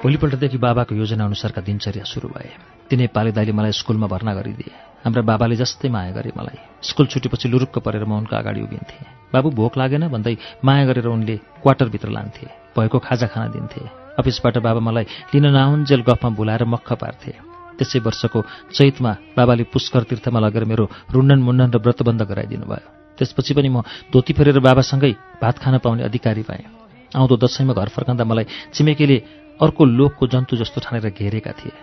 [0.04, 2.52] भोलिपल्टदेखि बाबाको योजना अनुसारका दिनचर्या सुरु भए।
[2.92, 7.48] तिनै पाले दाइले मलाई स्कुलमा भर्ना गरिदिए। हाम्रा बाबाले जस्तै माया गरे मलाई। स्कुल छुटेपछि
[7.48, 12.48] लुरुक्क परेर म उनको अगाडि उभिन्थे। बाबु भोक लागेन भन्दै माया गरेर उनले क्वार्टरभित्र लान्थे।
[12.76, 13.82] भएको खाजा खाना दिन्थे।
[14.20, 17.32] अफिसबाट बाबा मलाई लिन नआउन्जेल गफमा बोलाएर मक्ख पार्थे।
[17.80, 18.40] त्यसै वर्षको
[18.76, 20.86] चैतमा बाबाले पुष्कर तीर्थमा लगेर मेरो
[21.16, 26.04] रुन्डन मुन्डन र व्रतबन्ध गराइदिनु भयो। त्यसपछि पनि म धोती फेरेर बाबासँगै भात खान पाउने
[26.04, 26.84] अधिकारी पाएँ
[27.16, 29.18] आउँदो दसैँमा घर फर्काउँदा मलाई छिमेकीले
[29.62, 31.76] अर्को लोकको जन्तु जस्तो ठानेर घेरेका थिए।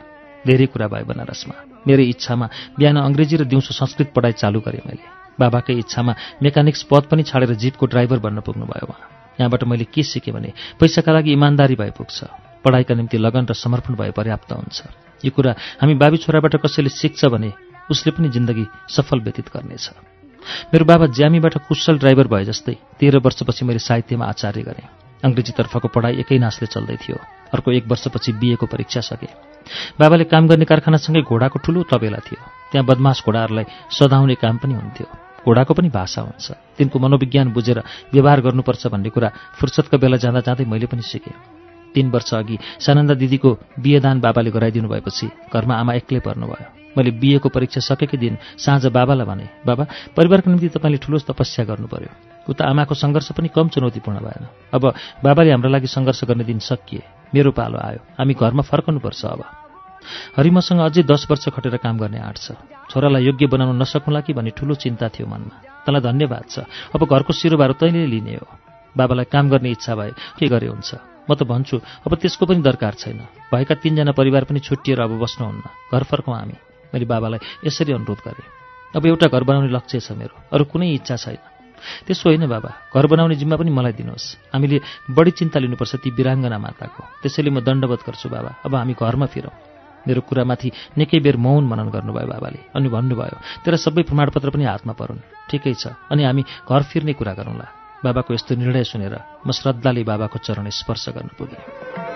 [0.46, 1.54] धेरै कुरा भयो बनारसमा।
[1.86, 2.46] मेरो इच्छामा
[2.78, 5.04] बिहान अङ्ग्रेजी र दिउँसो संस्कृत पढाइ चालु गरेँ मैले।
[5.38, 10.34] बाबाकै इच्छामा मेकानिक्स पद पनि छाडेर जिपको ड्राइभर बन्न पुग्नुभयो उहाँ। यहाँबाट मैले के सिकेँ
[10.34, 12.18] भने पैसाका लागि इमान्दारी भए पुग्छ।
[12.64, 14.78] पढाइका निम्ति लगन र समर्पण भए पर्याप्त हुन्छ।
[15.24, 17.52] यो कुरा हामी बाबी छोराबाट कसैले सिक्छ भने
[17.90, 19.86] उसले पनि जिन्दगी सफल व्यतीत गर्नेछ।
[20.72, 24.88] मेरो बाबा ज्यामीबाट कुशल ड्राइभर भए जस्तै तेह्र वर्षपछि मैले साहित्यमा आचार्य गरेँ।
[25.24, 29.26] अङ्ग्रेजीतर्फको पढाइ एकै नासले चल्दै थियो। अर्को एक वर्षपछि बिएको परीक्षा सके।
[30.00, 32.40] बाबाले काम गर्ने कारखानासँगै घोडाको ठुलो तबेला थियो।
[32.72, 35.06] त्यहाँ बदमास घोडाहरूलाई सधाउने काम पनि हुन्थ्यो।
[35.46, 37.78] घोडाको पनि भाषा हुन्छ। तिनको मनोविज्ञान बुझेर
[38.12, 41.34] व्यवहार गर्नुपर्छ भन्ने कुरा फुर्सदको बेला जाँदा जाँदै मैले पनि सिकेँ।
[41.94, 47.48] तीन वर्ष अघि सानन्दा दिदीको बिहेदान बाबाले गराइदिनु भएपछि घरमा आमा एक्लै पर्नुभयो। मैले बिएको
[47.48, 49.84] परीक्षा सकेकै दिन साँझ बाबालाई भने बाबा
[50.16, 52.10] परिवारको निम्ति तपाईँले ठुलो तपस्या गर्नु पर्यो
[52.50, 54.82] उता आमाको सङ्घर्ष पनि कम चुनौतीपूर्ण भएन। अब
[55.24, 59.42] बाबाले हाम्रो लागि सङ्घर्ष गर्ने दिन सकिए। मेरो पालो आयो। हामी घरमा फर्कनुपर्छ अब।
[60.36, 62.52] हरि मसँग अझै दस वर्ष खटेर काम गर्ने आँट छ।
[62.90, 67.32] छोरालाई योग्य बनाउन नसकुँला कि भन्ने ठुलो चिन्ता थियो मनमा। तँलाई धन्यवाद छ। अब घरको
[67.32, 68.46] सिरोबारो तैँले लिने हो।
[68.96, 70.90] बाबालाई काम गर्ने इच्छा भए के गरे हुन्छ?
[71.30, 73.22] म त भन्छु अब त्यसको पनि दरकार छैन।
[73.54, 75.62] भएका तिनजना परिवार पनि छुट्टिएर अब बस्नुहुन्न।
[75.94, 76.56] घर फर्कौँ हामी।
[76.90, 78.46] मैले बाबालाई यसरी अनुरोध गरेँ।
[78.96, 81.38] अब एउटा घर बनाउने लक्ष्य छ मेरो। अरू कुनै इच्छा छैन।
[82.06, 84.78] त्यसो होइन बाबा घर बनाउने जिम्मा पनि मलाई दिनुहोस्। हामीले
[85.10, 89.54] बढी चिन्ता लिनुपर्छ ती वीराङ्गना माताको। त्यसैले म दण्डवत गर्छु बाबा। अब हामी घरमा फिरौँ।
[90.08, 94.92] मेरो कुरामाथि निकै बेर मौन मनन गर्नुभयो बाबाले। अनि भन्नुभयो तेरा सबै प्रमाणपत्र पनि हातमा
[94.96, 97.66] परुन्। ठिकै छ। अनि हामी घर फिर्ने कुरा गरौँला।
[98.04, 99.14] बाबाको यस्तो निर्णय सुनेर
[99.44, 102.09] म श्रद्धाले बाबाको चरण स्पर्श गर्नु पुगेँ।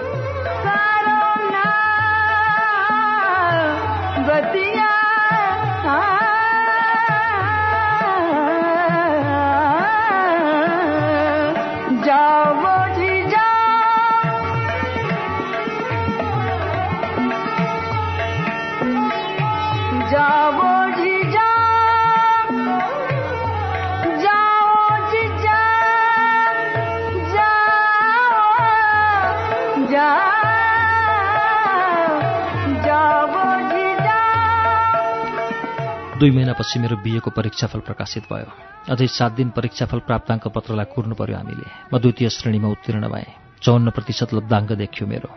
[36.25, 38.49] दुई महिनापछि मेरो बिएको परीक्षाफल प्रकाशित भयो।
[38.89, 43.93] अझै सात दिन परीक्षाफल प्राप्ताङ्क पत्रलाई कुर्नु पर्यो हामीले। म द्वितीय श्रेणीमा उत्तीर्ण भएँ। चौन्न
[43.93, 45.29] प्रतिशत लब्धाङ्क देखियो मेरो।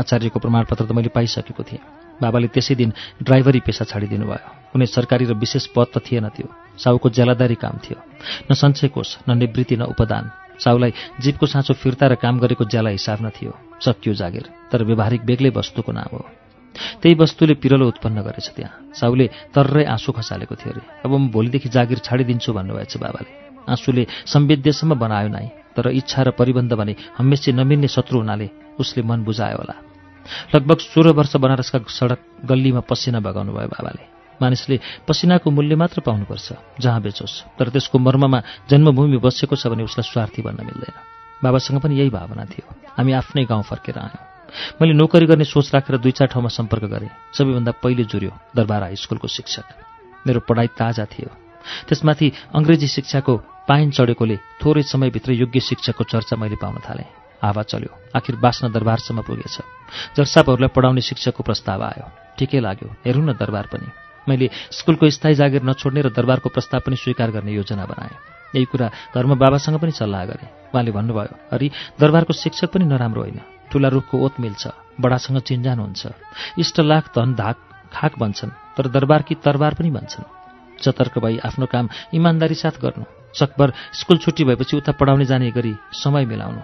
[0.00, 1.84] आचार्यको प्रमाणपत्र त मैले पाइसकेको थिएँ।
[2.24, 6.48] बाबाले त्यसै दिन ड्राइभरी पेसा छाडिदिनु भयो कुनै सरकारी र विशेष पद त थिएन त्यो।
[6.80, 8.00] साउको ज्यालादारी काम थियो।
[8.48, 10.24] न सञ्चय कोष न निवृत्ति न उपदान।
[10.56, 13.52] साउलाई जीवको साँचो फिर्ता र काम गरेको ज्याला हिसाब न थियो।
[13.84, 16.24] सकियो जागिर। तर व्यवहारिक बेग्लै वस्तुको नाम हो।
[17.00, 21.68] त्यही वस्तुले पिरलो उत्पन्न गरेछ त्यहाँ। साउले तर्रै आँसु खसालेको थियो अरे। अब म भोलिदेखि
[21.68, 23.30] जागिर छाडिदिन्छु भन्नुभएछ बाबाले।
[23.68, 28.48] आँसुले सम्वेद्यसम्म बनायो नै तर इच्छा र परिबन्ध भने हमेसी नमिल्ने शत्रु हुनाले
[28.80, 29.76] उसले मन बुझायो होला।
[30.54, 34.04] लगभग सोह्र वर्ष बनारसका सडक गल्लीमा पसिना बगाउनु भयो बाबाले।
[34.40, 38.40] मानिसले पसिनाको मूल्य मात्र पाउनुपर्छ जहाँ बेचोस्। तर त्यसको मर्ममा
[38.70, 40.96] जन्मभूमि बसेको छ भने उसलाई स्वार्थी बन्न मिल्दैन।
[41.44, 42.66] बाबासँग पनि यही भावना थियो।
[42.96, 44.29] हामी आफ्नै गाउँ फर्केर आयौँ।
[44.80, 48.96] मैले नोकरी गर्ने सोच राखेर दुई चार ठाउँमा सम्पर्क गरेँ। सबैभन्दा पहिले जुर्यो दरबार हाई
[48.96, 49.66] स्कुलको शिक्षक।
[50.26, 51.30] मेरो पढाइ ताजा थियो।
[51.88, 53.36] त्यसमाथि अङ्ग्रेजी शिक्षाको
[53.68, 57.08] पाइन चढेकोले थोरै समयभित्र योग्य शिक्षकको चर्चा मैले पाउन थालेँ।
[57.42, 59.56] हावा चल्यो। आखिर बाँच्न दरबारसम्म पुगेछ।
[60.16, 62.06] जर्सापहरूलाई पढाउने शिक्षकको प्रस्ताव आयो।
[62.38, 63.88] ठिकै लाग्यो। हेरौँ न दरबार पनि।
[64.28, 68.16] मैले स्कुलको स्थायी जागिर नछोड्ने र दरबारको प्रस्ताव पनि स्वीकार गर्ने योजना बनाएँ।
[68.54, 73.40] यही कुरा घरमा बाबासँग पनि सल्लाह गरेँ। उहाँले भन्नुभयो अरे दरबारको शिक्षक पनि नराम्रो होइन।
[73.70, 74.68] ठुला रुखको ओत मिल्छ
[75.00, 76.02] बडासँग चिन्जान हुन्छ।
[76.58, 77.56] इष्टलाख धन धाक
[77.92, 80.24] खाक भन्छन् तर दरबार कि तरबार पनि भन्छन्।
[80.84, 83.04] सतर्क भई आफ्नो काम इमान्दारी साथ गर्नु
[83.34, 86.62] सकभर स्कुल छुट्टी भएपछि उता पढाउने जाने गरी समय मिलाउनु।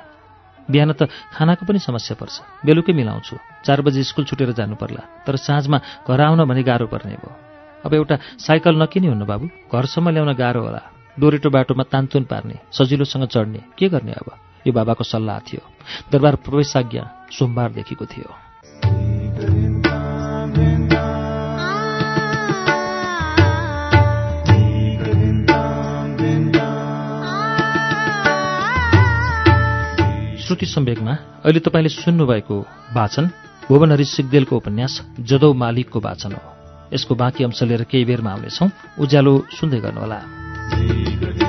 [0.71, 5.37] बिहान त खानाको पनि समस्या पर्छ बेलुकै मिलाउँछु चार बजी स्कुल छुटेर जानु पर्ला तर
[5.37, 7.33] साँझमा घर आउन भने गाह्रो पर्ने भयो।
[7.87, 10.83] अब एउटा साइकल नकिने हुनु बाबु घरसम्म ल्याउन गाह्रो होला।
[11.17, 14.29] डोरेटो बाटोमा तानतुन पार्ने सजिलोसँग चढ्ने के गर्ने अब?
[14.67, 15.63] यो बाबाको सल्लाह थियो।
[16.13, 18.29] दरबार प्रवेशाज्ञा सोमबारदेखिको थियो।
[30.47, 31.13] श्रुति सम्वेकमा
[31.45, 32.57] अहिले तपाईँले सुन्नुभएको
[32.95, 33.31] वाचन
[33.69, 36.43] भुवन हरि सिगदेलको उपन्यास जदौ मालिकको वाचन हो।
[36.95, 41.46] यसको बाँकी अंश लिएर केही बेरमा आउनेछौँ। उज्यालो सुन्दै गर्नुहोला।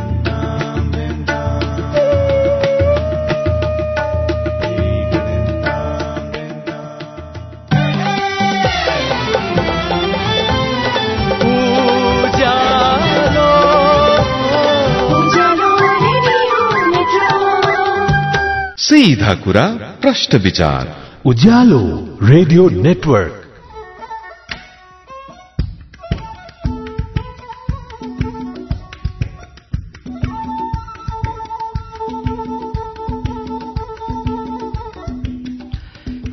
[18.88, 19.68] सीधा कुरा
[20.02, 20.96] प्रश्न विचार।
[21.26, 23.47] Ujyaalo radio network.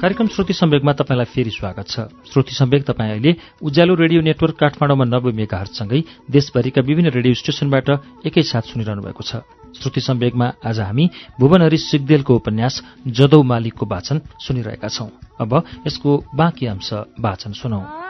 [0.05, 5.05] कार्यक्रम श्रुति सम्वेकमा तपाईँलाई फेरि स्वागत छ। श्रुति सम्वेक तपाईँ अहिले उज्यालो रेडियो नेटवर्क काठमाडौँमा
[5.05, 7.89] नब्बे मेगाहरूसँगै देशभरिका विभिन्न रेडियो स्टेशनबाट
[8.29, 9.41] एकैसाथ सुनिरहनु भएको छ।
[9.81, 11.09] श्रुति सम्वेकमा आज हामी
[11.41, 15.09] भुवनहरि सिगदेलको उपन्यास जदौ मालिकको वाचन सुनिरहेका छौं।
[15.41, 16.93] अब यसको बाँकी अंश
[17.25, 18.04] वाचन सुनौ।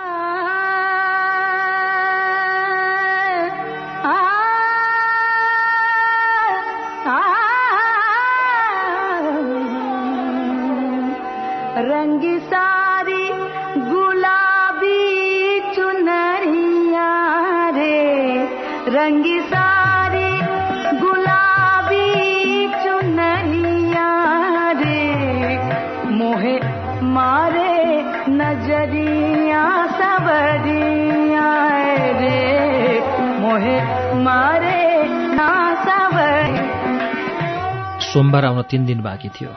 [38.00, 39.50] सोमबार आउन तीन दिन बाँकी थियो।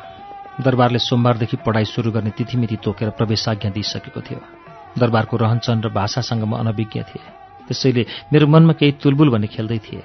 [0.62, 4.42] दरबारले सोमबारदेखि पढाइ सुरु गर्ने तिथिमिति तोकेर प्रवेशाज्ञा दिइसकेको थियो।
[4.98, 7.26] दरबारको रहनचहन र भाषासँग म अनभिज्ञ थिएँ।
[7.68, 10.04] त्यसैले मेरो मनमा केही तुलबुल भन्ने खेल्दै थिए।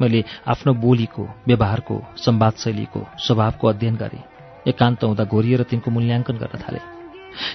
[0.00, 4.24] मैले आफ्नो बोलीको व्यवहारको सम्वाद शैलीको स्वभावको अध्ययन गरेँ।
[4.66, 6.80] एकान्त हुँदा घोरिएर तिनको मूल्याङ्कन गर्न थालेँ।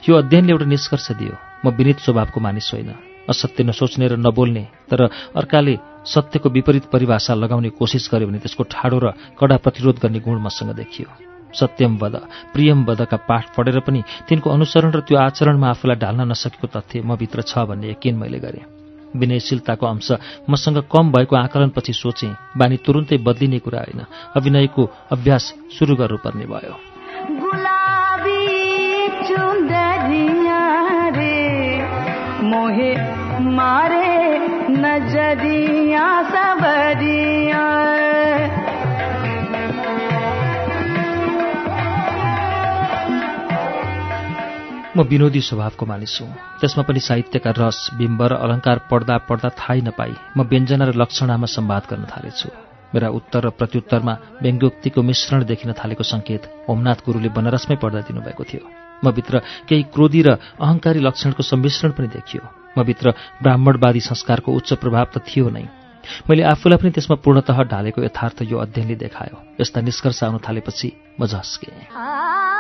[0.10, 5.02] यो अध्ययनले एउटा निष्कर्ष दियो म विनित स्वभावको मानिस होइन। असत्य नसोच्ने र नबोल्ने तर
[5.36, 9.08] अर्काले सत्यको विपरीत परिभाषा लगाउने कोसिस गर्यो भने त्यसको ठाडो र
[9.40, 11.08] कडा प्रतिरोध गर्ने गुण मसँग देखियो।
[11.54, 12.16] सत्यम वद
[12.54, 17.16] प्रियम वदका पाठ पढेर पनि तिनको अनुसरण र त्यो आचरणमा आफूलाई ढाल्न नसकेको तथ्य म
[17.16, 18.66] भित्र छ भन्ने यकिन मैले गरेँ।
[19.14, 20.10] विनयशीलताको अंश
[20.50, 24.02] मसँग कम भएको आकलनपछि सोचेँ बानी तुरुन्तै बदलिने कुरा होइन
[24.34, 25.44] अभिनयको अभ्यास
[25.78, 26.93] सुरु गर्नुपर्ने भयो।
[32.54, 32.92] मोहे
[33.58, 34.10] मारे
[34.84, 37.64] नजरिया सबरिया।
[44.98, 46.30] म विनोदी स्वभावको मानिस हुँ।
[46.62, 51.48] त्यसमा पनि साहित्यका रस बिम्ब र अलङ्कार पढ्दा पढ्दा थाहै नपाई म व्यञ्जना र लक्षणामा
[51.50, 52.50] सम्वाद गर्न थालेछु।
[52.94, 54.14] मेरा उत्तर र प्रत्युत्तरमा
[54.46, 60.22] व्यङ्ग्योक्तिको मिश्रण देखिन थालेको सङ्केत होमनाथ गुरुले बनारसमै पढ्दा दिनुभएको थियो। म भित्र केही क्रोधी
[60.22, 62.44] र अहङ्कारी लक्षणको सम्मिश्रण पनि देखियो।
[62.78, 63.14] म भित्र
[63.44, 65.68] ब्राह्मणवादी संस्कारको उच्च प्रभाव त थियो नै।
[66.30, 71.26] मैले आफूलाई पनि त्यसमा पूर्णतः ढालेको यथार्थ यो अध्ययनले देखायो। यस्ता निष्कर्ष आउन थालेपछि म
[71.26, 72.53] झस्केँ।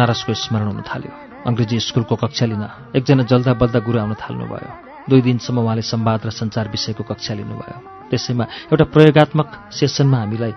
[0.00, 1.12] बनारसको स्मरण हुन थाल्यो।
[1.44, 2.64] अङ्ग्रेजी स्कुलको कक्षा लिन
[2.96, 4.70] एकजना जल्दा बल्दा गुरु आउन थाल्नुभयो।
[5.08, 7.76] दुई दिनसम्म उहाँले संवाद र सञ्चार विषयको कक्षा लिनुभयो।
[8.08, 10.52] त्यसैमा एउटा प्रयोगात्मक सेसनमा हामीलाई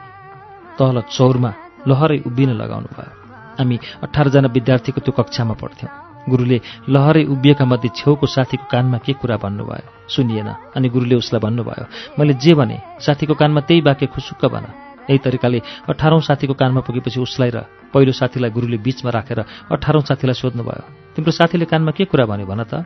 [0.80, 1.52] तल चौरमा
[1.88, 3.12] लहरै उभिन लगाउनु भयो
[3.60, 3.76] हामी
[4.06, 5.92] अठारजना विद्यार्थीको त्यो कक्षामा पढ्थ्यौँ।
[6.24, 10.08] गुरुले लहरै उभिएका मध्ये छेउको साथीको कानमा के कुरा भन्नुभयो?
[10.08, 14.66] सुनिएन। अनि गुरुले उसलाई भन्नुभयो मैले जे भने साथीको कानमा त्यही वाक्य खुसुक्क भन।
[15.10, 17.58] यही तरिकाले अठारौँ साथीको कानमा पुगेपछि उसलाई र
[17.94, 19.40] पहिलो साथीलाई गुरुले बीचमा राखेर
[19.72, 20.84] अठारौँ साथीलाई सोध्नुभयो
[21.16, 22.86] तिम्रो साथीले कानमा के कुरा भन्यो भन त?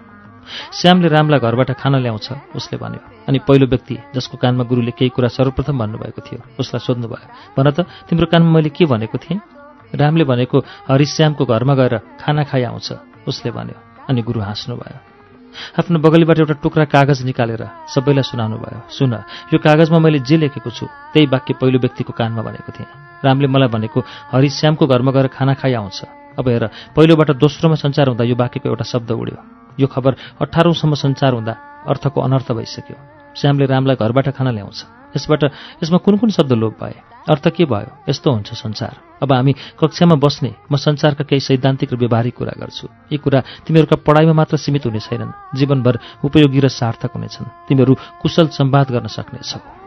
[0.74, 5.28] श्यामले रामलाई घरबाट खाना ल्याउँछ उसले भन्यो अनि पहिलो व्यक्ति जसको कानमा गुरुले केही कुरा
[5.28, 9.40] सर्वप्रथम भन्नुभएको थियो उसलाई सोध्नुभयो भन त तिम्रो कानमा मैले के भनेको थिएँ?
[9.96, 10.58] रामले भनेको
[10.92, 12.88] हरिश्यामको घरमा गएर खाना खाइ आउँछ
[13.28, 13.78] उसले भन्यो
[14.08, 15.07] अनि गुरु हाँस्नुभयो।
[15.80, 19.14] आफ्नो बगलीबाट एउटा टुक्रा कागज निकालेर सबैलाई सुनाउनु भयो सुन
[19.54, 22.90] यो कागजमा मैले जे लेखेको छु त्यही वाक्य पहिलो व्यक्तिको कानमा भनेको थिएँ।
[23.26, 24.00] रामले मलाई भनेको
[24.34, 26.00] हरिश्यामको घरमा गएर खाना खाइ आउँछ।
[26.40, 26.66] अब हेर
[26.96, 29.38] पहिलोबाट दोस्रोमा सञ्चार हुँदा यो वाक्यको एउटा शब्द उड्यो।
[29.82, 31.54] यो खबर अठारौँसम्म सञ्चार हुँदा
[31.90, 32.98] अर्थको अनर्थ भइसक्यो।
[33.34, 35.44] श्यामले रामलाई घरबाट खाना ल्याउँछ। यसबाट
[35.84, 36.96] यसमा कुन कुन शब्द लोप भए
[37.30, 37.92] अर्थ के भयो?
[38.10, 42.88] यस्तो हुन्छ संसार। अब हामी कक्षामा बस्ने म संसारका केही सैद्धान्तिक र व्यवहारिक कुरा गर्छु।
[43.12, 48.48] यी कुरा तिमीहरूका पढाइमा मात्र सीमित हुने छैनन्। जीवनभर उपयोगी र सार्थक हुनेछन्। तिमीहरू कुशल
[48.48, 49.87] सम्वाद गर्न सक्नेछौ।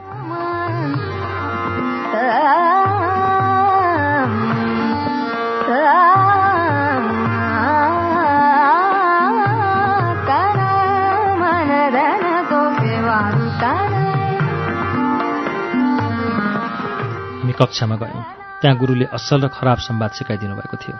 [17.60, 18.22] कक्षामा गयौँ।
[18.60, 20.96] त्यहाँ गुरुले असल र खराब संवाद सिकाइदिनु भएको थियो।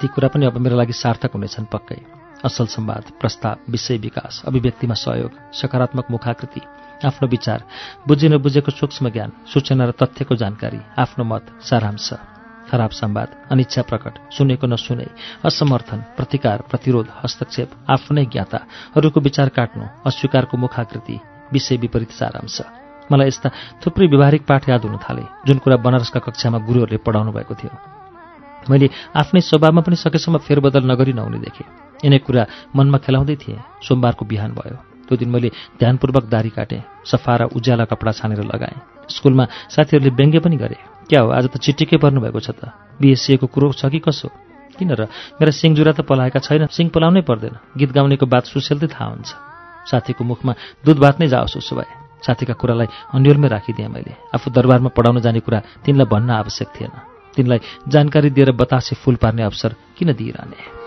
[0.00, 2.00] ती कुरा पनि अब मेरो लागि सार्थक हुनेछन् पक्कै।
[2.40, 6.60] असल संवाद प्रस्ताव विषय विकास अभिव्यक्तिमा सहयोग सकारात्मक मुखाकृति
[7.04, 7.64] आफ्नो विचार
[8.08, 12.08] बुझे नबुझेको सूक्ष्म ज्ञान सूचना र तथ्यको जानकारी आफ्नो मत सारांश
[12.70, 15.06] खराब संवाद अनिच्छा प्रकट सुनेको नसुने
[15.44, 18.58] असमर्थन प्रतिकार प्रतिरोध हस्तक्षेप आफ्नै ज्ञाता
[18.96, 21.20] अरूको विचार काट्नु अस्वीकारको मुखाकृति
[21.52, 23.48] विषय विपरीत सारांश। मलाई यस्ता
[23.80, 27.72] थुप्रै व्यवहारिक पाठ याद हुन थाले जुन कुरा बनारसका कक्षामा गुरुहरूले पढाउनु भएको थियो।
[28.70, 31.66] मैले आफ्नै स्वभावमा पनि सकेसम्म फेरबदल नगरी नहुने देखेँ।
[32.04, 32.42] यिनै कुरा
[32.76, 34.76] मनमा खेलाउँदै थिएँ। सोमबारको बिहान भयो।
[35.08, 35.48] त्यो दिन मैले
[35.80, 40.76] ध्यानपूर्वक दारी काटेँ सफा र उज्याला कपडा छानेर लगाएँ। स्कुलमा साथीहरूले व्यङ्ग्य पनि गरे।
[41.08, 42.68] क्या हो आज त चिटिकै पर्नुभएको छ त?
[43.00, 44.28] बिएससिएको कुरो छ कि कसो?
[44.76, 45.08] किन र?
[45.40, 49.28] मेरा सिङजुरा त पलाएका छैन। सिङ पलाउनै पर्दैन। गीत गाउनेको बात सुसेल्दै थाहा हुन्छ।
[49.88, 50.52] साथीको मुखमा
[50.84, 55.40] दुध भात नै जाओस् उसो भए। साथीका कुरालाई अन्यलमै राखिदिएँ मैले। आफू दरबारमा पढाउन जाने
[55.40, 56.92] कुरा तिनलाई भन्न आवश्यक थिएन।
[57.36, 60.77] तिनलाई जानकारी दिएर बतासे फुल पार्ने अवसर किन दिइरहने?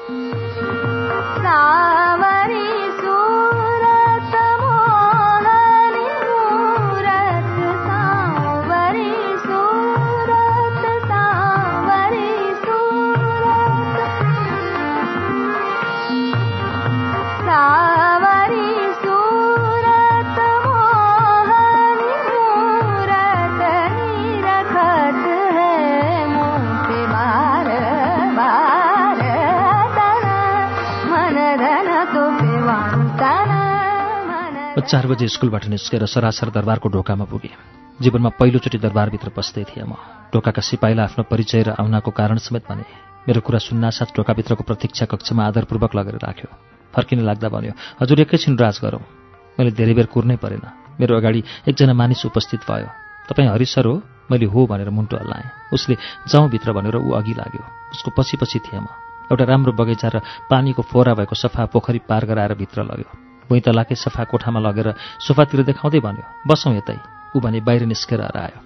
[34.92, 37.56] चार बजे स्कुलबाट निस्केर सरासर दरबारको ढोकामा पुगेँ।
[38.04, 39.96] जीवनमा पहिलोचोटि दरबारभित्र पस्दै थिएँ म।
[40.36, 42.84] ढोकाका सिपाहीलाई आफ्नो परिचय र आउनाको कारण समेत भने
[43.24, 46.50] मेरो कुरा सुन्नासाथ ढोकाभित्रको प्रतीक्षा कक्षमा आदरपूर्वक लगेर राख्यो।
[46.92, 47.72] फर्किन लाग्दा भन्यो
[48.04, 49.00] हजुर एकैछिन राज गरौँ।
[49.56, 50.68] मैले धेरै बेर कुर्नै परेन।
[51.00, 52.92] मेरो अगाडि एकजना मानिस उपस्थित भयो।
[53.32, 53.96] तपाईँ हरिसर हो
[54.28, 55.96] मैले हो भनेर मुन्टो हल्लाएँ। उसले
[56.28, 57.64] जाउँभित्र भनेर ऊ अघि लाग्यो।
[57.96, 58.92] उसको पछि पछि थिएँ म।
[59.32, 60.20] एउटा राम्रो बगैँचा र
[60.52, 64.88] पानीको फोरा भएको सफा पोखरी पार गराएर भित्र लग्यो। भुइँ तलाके सफा कोठामा लगेर
[65.20, 67.00] सोफातिर देखाउँदै भन्यो बसौँ यतै।
[67.36, 68.60] ऊ भने बाहिर निस्केर आयो।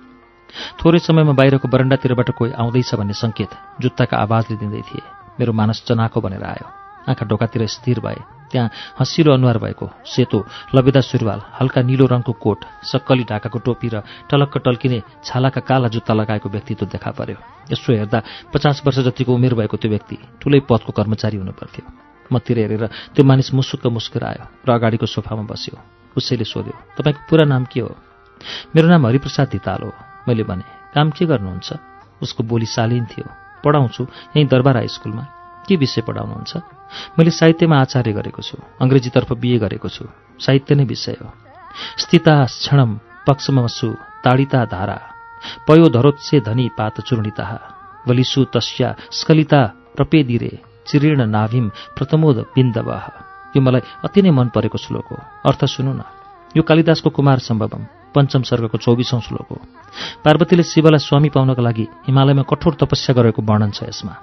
[0.79, 5.03] थोरै समयमा बाहिरको बरन्डातिरबाट कोही आउँदैछ भन्ने सङ्केत जुत्ताका आवाजले दिँदै थिए।
[5.41, 6.67] मेरो मानस चनाको भनेर आयो।
[7.09, 8.69] आँखा ढोकातिर स्थिर भए। त्यहाँ
[8.99, 10.39] हँसिलो अनुहार भएको सेतो
[10.75, 16.13] लबेदा सुरुवाल हल्का निलो रङको कोट सक्कली ढाकाको टोपी र टलक्क टल्किने छालाका काला जुत्ता
[16.13, 17.38] लगाएको व्यक्तित्व देखा पर्यो।
[17.73, 18.19] यसो हेर्दा
[18.53, 23.53] पचास वर्ष जतिको उमेर भएको त्यो व्यक्ति ठुलै पदको कर्मचारी हुनुपर्थ्यो। मतिर हेरेर त्यो मानिस
[23.53, 25.78] मुसुक्क मुस्केर आयो र अगाडिको सोफामा बस्यो।
[26.17, 27.95] उसैले सोध्यो तपाईँको पुरा नाम के हो?
[28.76, 29.91] मेरो नाम हरिप्रसाद धिताल हो।
[30.28, 30.63] मैले भने
[30.95, 31.73] काम के गर्नुहुन्छ?
[32.21, 33.26] उसको बोली शालीन थियो।
[33.63, 35.23] पढाउँछु यहीँ दरबार हाई स्कुलमा।
[35.67, 36.57] के विषय पढाउनुहुन्छ?
[37.19, 40.05] मैले साहित्यमा आचार्य गरेको छु अङ्ग्रेजीतर्फ बिए गरेको छु।
[40.39, 41.30] साहित्य नै विषय हो।
[41.97, 43.89] स्थिता क्षणम पक्षमसु
[44.23, 44.99] ताडिता धारा।
[45.67, 47.47] पयो धरोत्से धनी पात चूर्णिता।
[48.07, 49.61] वलिसु तस्या स्खलिता
[49.95, 53.05] प्रपेदिरे चिरीर्ण नाभिम प्रथमोद बिन्दवाह
[53.55, 56.01] यो मलाई अति नै मन परेको श्लोक हो। अर्थ सुनु न।
[56.57, 57.83] यो कालिदासको कुमार सम्भवम
[58.15, 59.57] पञ्चम सर्गको चौबिसौँ श्लोक हो।
[60.23, 64.15] पार्वतीले शिवलाई स्वामी पाउनका लागि हिमालयमा कठोर तपस्या गरेको वर्णन छ यसमा।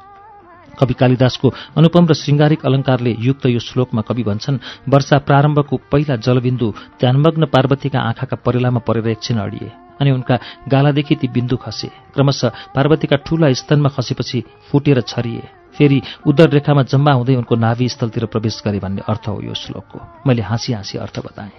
[0.72, 6.68] कवि कालिदासको अनुपम र श्रृङ्गारिक अलङ्कारले युक्त यो श्लोकमा कवि भन्छन् वर्षा प्रारम्भको पहिला जलबिन्दु
[7.00, 9.68] ध्यानमग्न पार्वतीका आँखाका परेलामा परेर एकछिन अडिए
[10.00, 10.36] अनि उनका
[10.68, 14.38] गालादेखि ती बिन्दु खसे। क्रमशः पार्वतीका ठूला स्तनमा खसेपछि
[14.72, 19.40] फुटेर छरिए। फेरि उदर रेखामा जम्मा हुँदै उनको नाभि स्थलतिर प्रवेश गरे भन्ने अर्थ हो
[19.40, 21.50] यो श्लोकको। मैले हाँसी हाँसी अर्थ बताएँ।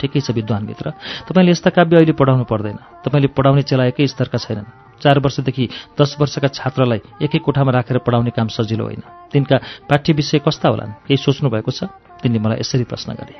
[0.00, 0.92] ठिकै छ विद्वान मित्र
[1.26, 4.70] तपाईँले यस्ता काव्य अहिले पढाउनु पर्दैन। तपाईँले पढाउने चेला एकै स्तरका छैनन्।
[5.02, 5.68] चार वर्षदेखि
[6.00, 9.02] दस वर्षका छात्रलाई एकै कोठामा राखेर पढाउने काम सजिलो होइन।
[9.32, 9.56] तिनका
[9.90, 11.02] पाठ्य विषय कस्ता होलान्?
[11.06, 11.90] केही सोच्नु भएको छ?
[12.22, 13.34] तिनले मलाई यसरी प्रश्न गरे।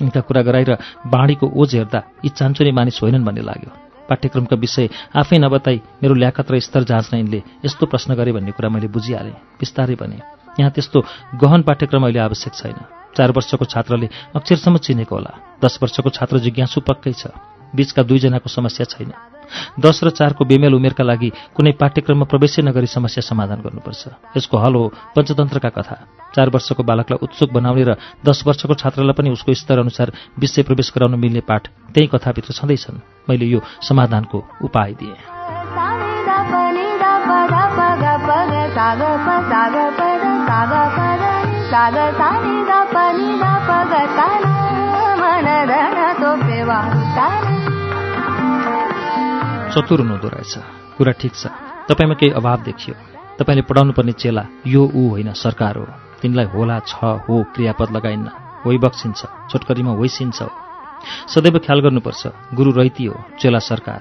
[0.00, 0.70] यिनका कुरा गराएर
[1.06, 6.50] बाँडीको ओझ हेर्दा यी चान्चुने मानिस होइनन् भन्ने लाग्यो। पाठ्यक्रमका विषय आफै नबताई मेरो ल्याकत
[6.50, 10.18] र स्तर जाँच्न यिनले यस्तो प्रश्न गरे भन्ने कुरा मैले बुझिहालेँ। बिस्तारै भने
[10.60, 10.98] यहाँ त्यस्तो
[11.40, 12.78] गहन पाठ्यक्रम अहिले आवश्यक छैन।
[13.16, 15.32] चार वर्षको छात्रले अक्षरसम्म चिनेको होला।
[15.62, 19.12] दस वर्षको छात्र जिज्ञासु पक्कै छ। बीचका दुईजनाको समस्या छैन।
[19.78, 24.02] दस र चारको बेमेल उमेरका लागि कुनै पाठ्यक्रममा प्रवेशै नगरी समस्या समाधान गर्नुपर्छ।
[24.36, 24.82] यसको हल हो
[25.14, 25.96] पञ्चतन्त्रका कथा।
[26.34, 27.90] चार वर्षको बालकलाई उत्सुक बनाउने र
[28.24, 31.62] दस वर्षको छात्रलाई पनि उसको स्तर अनुसार विषय प्रवेश गराउन मिल्ने पाठ
[31.94, 35.33] त्यही कथाभित्र छँदैछन्। मैले यो समाधानको उपाय दिएँ।
[49.74, 50.54] चतुर हुनुहुँदो रहेछ।
[50.96, 51.46] कुरा ठिक छ।
[51.90, 52.94] तपाईँमा केही अभाव देखियो।
[53.38, 55.86] तपाईँले पढाउनु पर्ने चेला यो ऊ होइन सरकार हो।
[56.22, 56.94] तिनलाई होला छ
[57.26, 58.28] हो क्रियापद लगाइन्न।
[58.64, 60.38] होइ बक्सिन्छ। छोटकरीमा होइसिन्छ
[61.28, 62.22] सदैव ख्याल गर्नुपर्छ।
[62.54, 64.00] गुरु रैती हो चेला सरकार।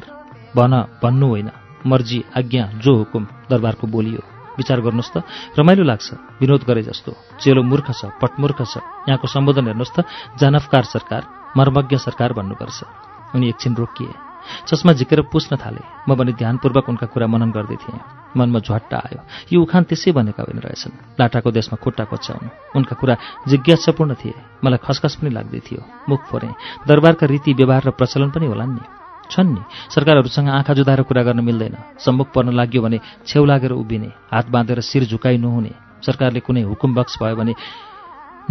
[0.55, 1.49] भन भन्नु होइन।
[1.86, 4.24] मर्जी आज्ञा जो हुकुम दरबारको बोली हो।
[4.57, 5.24] विचार गर्नुहोस् त।
[5.59, 7.11] रमाइलो लाग्छ। विनोद गरे जस्तो।
[7.41, 8.78] चेलो मूर्ख छ पटमूर्ख छ।
[9.09, 10.05] यहाँको सम्बोधन हेर्नुहोस् त।
[10.38, 11.21] जानफकार सरकार
[11.57, 12.80] मर्मज्ञ सरकार भन्नुपर्छ।
[13.36, 14.22] उनी एकछिन रोकिए।
[14.68, 18.00] चस्मा झिकेर पुस्न थाले। म भने ध्यानपूर्वक उनका कुरा मनन गर्दै थिएँ
[18.38, 19.20] मनमा झट्टा आयो।
[19.52, 23.16] यी उखान त्यसै भनेका होइन रहेछन्। लाटाको देशमा खुट्टा कोच्याउनु उनका कुरा
[23.48, 24.34] जिज्ञासापूर्ण थिए।
[24.64, 26.50] मलाई खसखस पनि लाग्दै थियो। मुख फोरे।
[26.88, 28.84] दरबारका रीति व्यवहार र प्रचलन पनि होलान् नि।
[29.30, 29.62] छन् नि।
[29.96, 34.80] सरकारहरूसँग आँखा जुदाएर कुरा गर्न मिल्दैन। सम्मुख पर्न लाग्यो भने छेउ लागेर उभिने। हात बाँधेर
[34.82, 35.72] शिर झुकाइ नहुने
[36.06, 37.54] सरकारले कुनै हुकुम बक्स भयो भने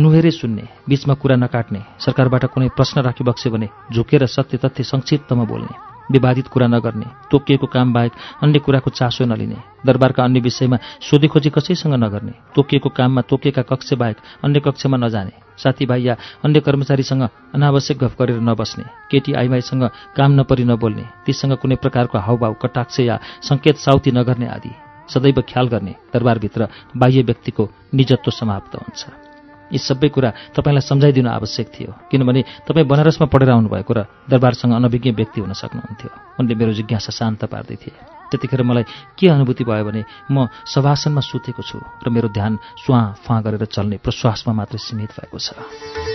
[0.01, 5.74] नुहेरै सुन्ने बीचमा कुरा नकाट्ने सरकारबाट कुनै प्रश्न राखिबक्स्यो भने झुकेर सत्य तथ्य संक्षिप्तमा बोल्ने
[6.11, 8.12] विवादित कुरा नगर्ने तोकिएको काम बाहेक
[8.43, 10.76] अन्य कुराको चासो नलिने दरबारका अन्य विषयमा
[11.09, 15.32] सोधीखोजी कसैसँग नगर्ने तोकिएको काममा तोकिएका कक्ष बाहेक अन्य कक्षमा नजाने
[15.62, 17.22] साथीभाइ या अन्य कर्मचारीसँग
[17.55, 19.84] अनावश्यक गफ गरेर नबस्ने केटी आइमाईसँग
[20.16, 23.18] काम नपरी नबोल्ने तीसँग कुनै प्रकारको हाउभाउ कटाक्ष या
[23.49, 24.72] सङ्केत साउती नगर्ने आदि
[25.12, 29.31] सदैव ख्याल गर्ने दरबारभित्र बाह्य व्यक्तिको निजत्व समाप्त हुन्छ।
[29.72, 35.10] यी सबै कुरा तपाईँलाई सम्झाइदिनु आवश्यक थियो। किनभने तपाईँ बनारसमा पढेर आउनुभएको र दरबारसँग अनभिज्ञ
[35.16, 37.96] व्यक्ति हुन सक्नुहुन्थ्यो। उनले मेरो जिज्ञासा शान्त पार्दै थिए।
[38.30, 38.84] त्यतिखेर मलाई
[39.16, 40.02] के अनुभूति भयो भने
[40.32, 42.52] म सभासनमा सुतेको छु र मेरो ध्यान
[42.84, 46.11] स्वाँ फाँ गरेर चल्ने प्रश्वासमा मात्रै सीमित भएको छ।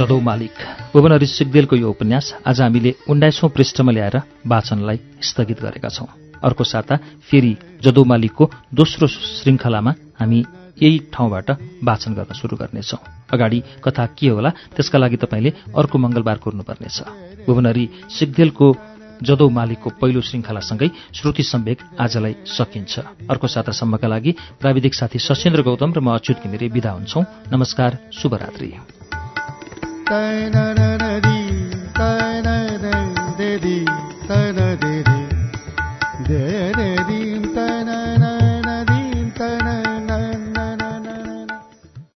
[0.00, 0.56] जदौ मालिक।
[0.92, 4.16] भुवनहरि सिगदेलको यो उपन्यास आज हामीले उन्नाइसौँ पृष्ठमा ल्याएर
[4.48, 6.08] वाचनलाई स्थगित गरेका छौँ।
[6.40, 6.96] अर्को साता
[7.28, 7.52] फेरि
[7.84, 10.40] जदौ मालिकको दोस्रो श्रृङ्खलामा हामी
[10.80, 11.48] यही ठाउँबाट
[11.84, 16.96] वाचन गर्न सुरु गर्नेछौँ। अगाडि कथा के होला त्यसका लागि तपाईँले अर्को मङ्गलबार कुर्नुपर्नेछ।
[17.44, 18.66] भुवनहरि सिगदेलको
[19.20, 25.92] जदौ मालिकको पहिलो श्रृङ्खलासँगै श्रुति सम्वेक आजलाई सकिन्छ। अर्को सातासम्मका लागि प्राविधिक साथी सशेन्द्र गौतम
[25.92, 29.19] र म अच्युत घिमिरे विदा हुन्छौँ। नमस्कार शुभरात्री।
[30.10, 30.89] Da da da